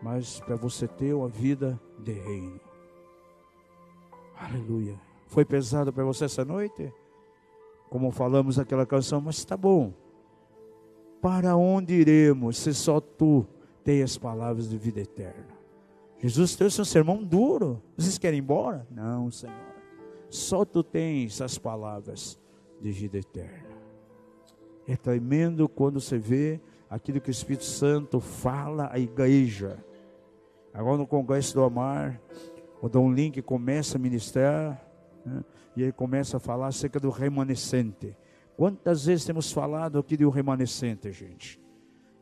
[0.01, 2.59] mas para você ter uma vida de reino.
[4.35, 4.99] Aleluia.
[5.27, 6.91] Foi pesado para você essa noite?
[7.89, 9.93] Como falamos naquela canção, mas está bom.
[11.21, 13.45] Para onde iremos se só tu
[13.83, 15.59] tens as palavras de vida eterna?
[16.17, 17.81] Jesus trouxe um sermão duro.
[17.97, 18.87] Vocês querem ir embora?
[18.89, 19.55] Não, Senhor.
[20.29, 22.39] Só tu tens as palavras
[22.81, 23.68] de vida eterna.
[24.89, 26.59] É tremendo quando você vê
[26.89, 29.77] aquilo que o Espírito Santo fala à igreja.
[30.73, 32.19] Agora no Congresso do Amar,
[32.81, 34.83] o Dom Link começa a ministrar
[35.23, 35.43] né,
[35.77, 38.17] e ele começa a falar acerca do remanescente.
[38.57, 41.61] Quantas vezes temos falado aqui do remanescente, gente?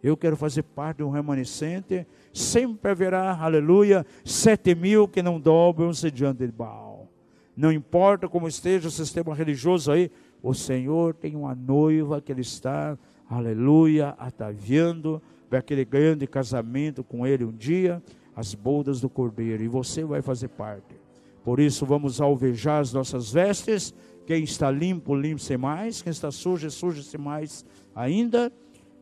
[0.03, 2.05] Eu quero fazer parte do remanescente.
[2.33, 7.07] Sempre haverá, aleluia, sete mil que não dobram-se diante de Baal.
[7.55, 10.11] Não importa como esteja o sistema religioso aí,
[10.47, 12.97] o Senhor tem uma noiva que Ele está,
[13.29, 18.01] aleluia, ataviando para aquele grande casamento com Ele um dia,
[18.33, 20.95] as bodas do Cordeiro, e você vai fazer parte.
[21.43, 23.93] Por isso, vamos alvejar as nossas vestes.
[24.25, 26.01] Quem está limpo, limpe-se mais.
[26.01, 28.51] Quem está sujo, suje-se mais ainda.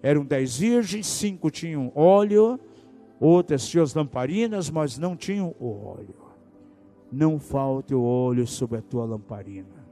[0.01, 2.59] Eram dez virgens, cinco tinham óleo,
[3.19, 6.15] outras tinham as lamparinas, mas não tinham o óleo.
[7.11, 9.84] Não falte o óleo sobre a tua lamparina.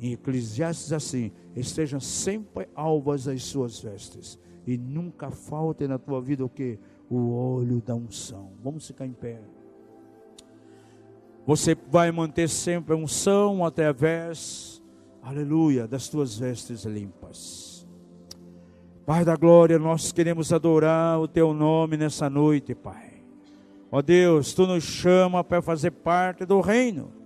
[0.00, 6.44] Em Eclesiastes assim, estejam sempre alvas as suas vestes e nunca falte na tua vida
[6.44, 6.78] o que?
[7.10, 8.52] O óleo da unção.
[8.62, 9.40] Vamos ficar em pé.
[11.46, 14.82] Você vai manter sempre a unção através,
[15.22, 17.86] aleluia, das tuas vestes limpas.
[19.04, 23.24] Pai da glória, nós queremos adorar o teu nome nessa noite, Pai.
[23.90, 27.19] Ó Deus, tu nos chama para fazer parte do reino.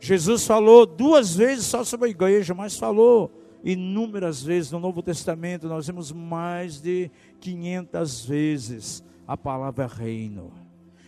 [0.00, 3.30] Jesus falou duas vezes só sobre a igreja, mas falou
[3.62, 5.68] inúmeras vezes no Novo Testamento.
[5.68, 10.52] Nós vemos mais de 500 vezes a palavra reino.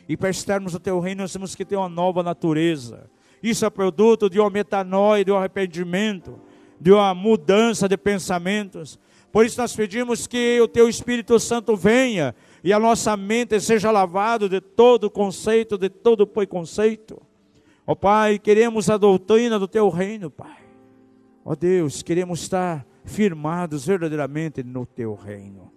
[0.07, 3.11] E para estarmos no teu reino, nós temos que ter uma nova natureza.
[3.43, 6.39] Isso é produto de uma metanoia, de um arrependimento,
[6.79, 8.99] de uma mudança de pensamentos.
[9.33, 13.91] Por isso nós pedimos que o teu Espírito Santo venha e a nossa mente seja
[13.91, 17.23] lavado de todo conceito, de todo preconceito
[17.85, 20.63] Ó Pai, queremos a doutrina do Teu reino, Pai.
[21.45, 25.73] Ó Deus, queremos estar firmados verdadeiramente no Teu reino.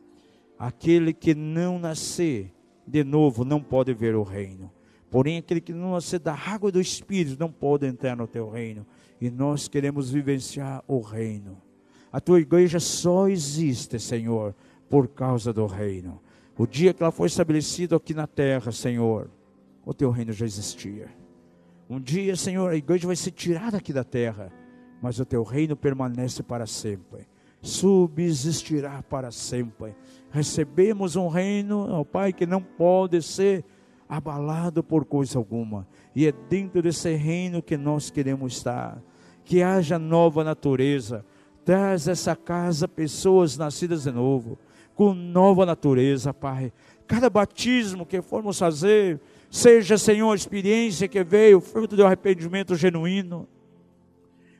[0.57, 2.53] Aquele que não nascer
[2.85, 4.71] de novo não pode ver o reino.
[5.09, 8.85] Porém, aquele que não nascer da água do Espírito não pode entrar no Teu reino.
[9.19, 11.59] E nós queremos vivenciar o reino.
[12.11, 14.53] A Tua igreja só existe, Senhor,
[14.87, 16.21] por causa do reino.
[16.55, 19.29] O dia que ela foi estabelecida aqui na terra, Senhor,
[19.83, 21.24] o Teu reino já existia.
[21.89, 24.51] Um dia, Senhor, a igreja vai ser tirada aqui da terra,
[25.01, 27.27] mas o teu reino permanece para sempre.
[27.61, 29.95] Subsistirá para sempre.
[30.31, 33.63] Recebemos um reino, ó Pai, que não pode ser
[34.09, 35.87] abalado por coisa alguma.
[36.15, 39.01] E é dentro desse reino que nós queremos estar.
[39.43, 41.23] Que haja nova natureza.
[41.63, 44.57] Traz essa casa pessoas nascidas de novo,
[44.93, 46.71] com nova natureza, Pai.
[47.07, 49.19] Cada batismo que formos fazer,
[49.55, 53.47] Seja, Senhor, a experiência que veio, fruto do arrependimento genuíno.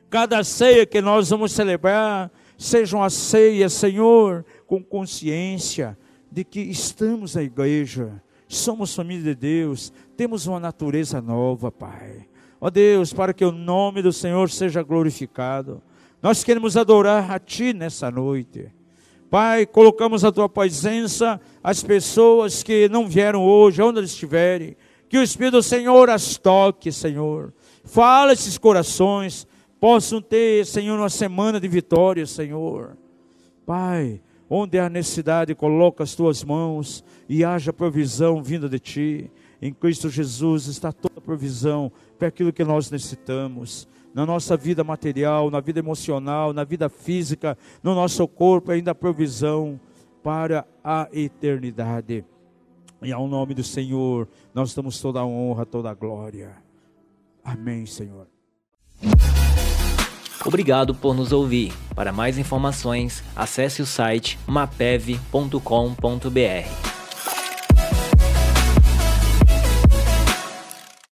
[0.08, 5.98] Cada ceia que nós vamos celebrar, seja uma ceia, Senhor, com consciência
[6.32, 12.26] de que estamos na igreja, somos família de Deus, temos uma natureza nova, Pai.
[12.58, 15.82] Ó Deus, para que o nome do Senhor seja glorificado.
[16.22, 18.72] Nós queremos adorar a Ti nessa noite.
[19.28, 24.76] Pai, colocamos a tua presença as pessoas que não vieram hoje, onde eles estiverem,
[25.08, 27.52] Que o Espírito do Senhor as toque, Senhor.
[27.84, 29.46] Fala esses corações,
[29.78, 32.96] possam ter, Senhor, uma semana de vitória, Senhor.
[33.64, 39.30] Pai, onde há necessidade, coloca as tuas mãos e haja provisão vinda de ti.
[39.60, 43.88] Em Cristo Jesus está toda a provisão para aquilo que nós necessitamos.
[44.14, 48.94] Na nossa vida material, na vida emocional, na vida física, no nosso corpo, ainda há
[48.94, 49.78] provisão
[50.22, 52.24] para a eternidade.
[53.02, 56.56] E ao nome do Senhor, nós damos toda a honra, toda a glória.
[57.44, 58.26] Amém, Senhor.
[60.44, 61.72] Obrigado por nos ouvir.
[61.94, 66.95] Para mais informações, acesse o site mapev.com.br.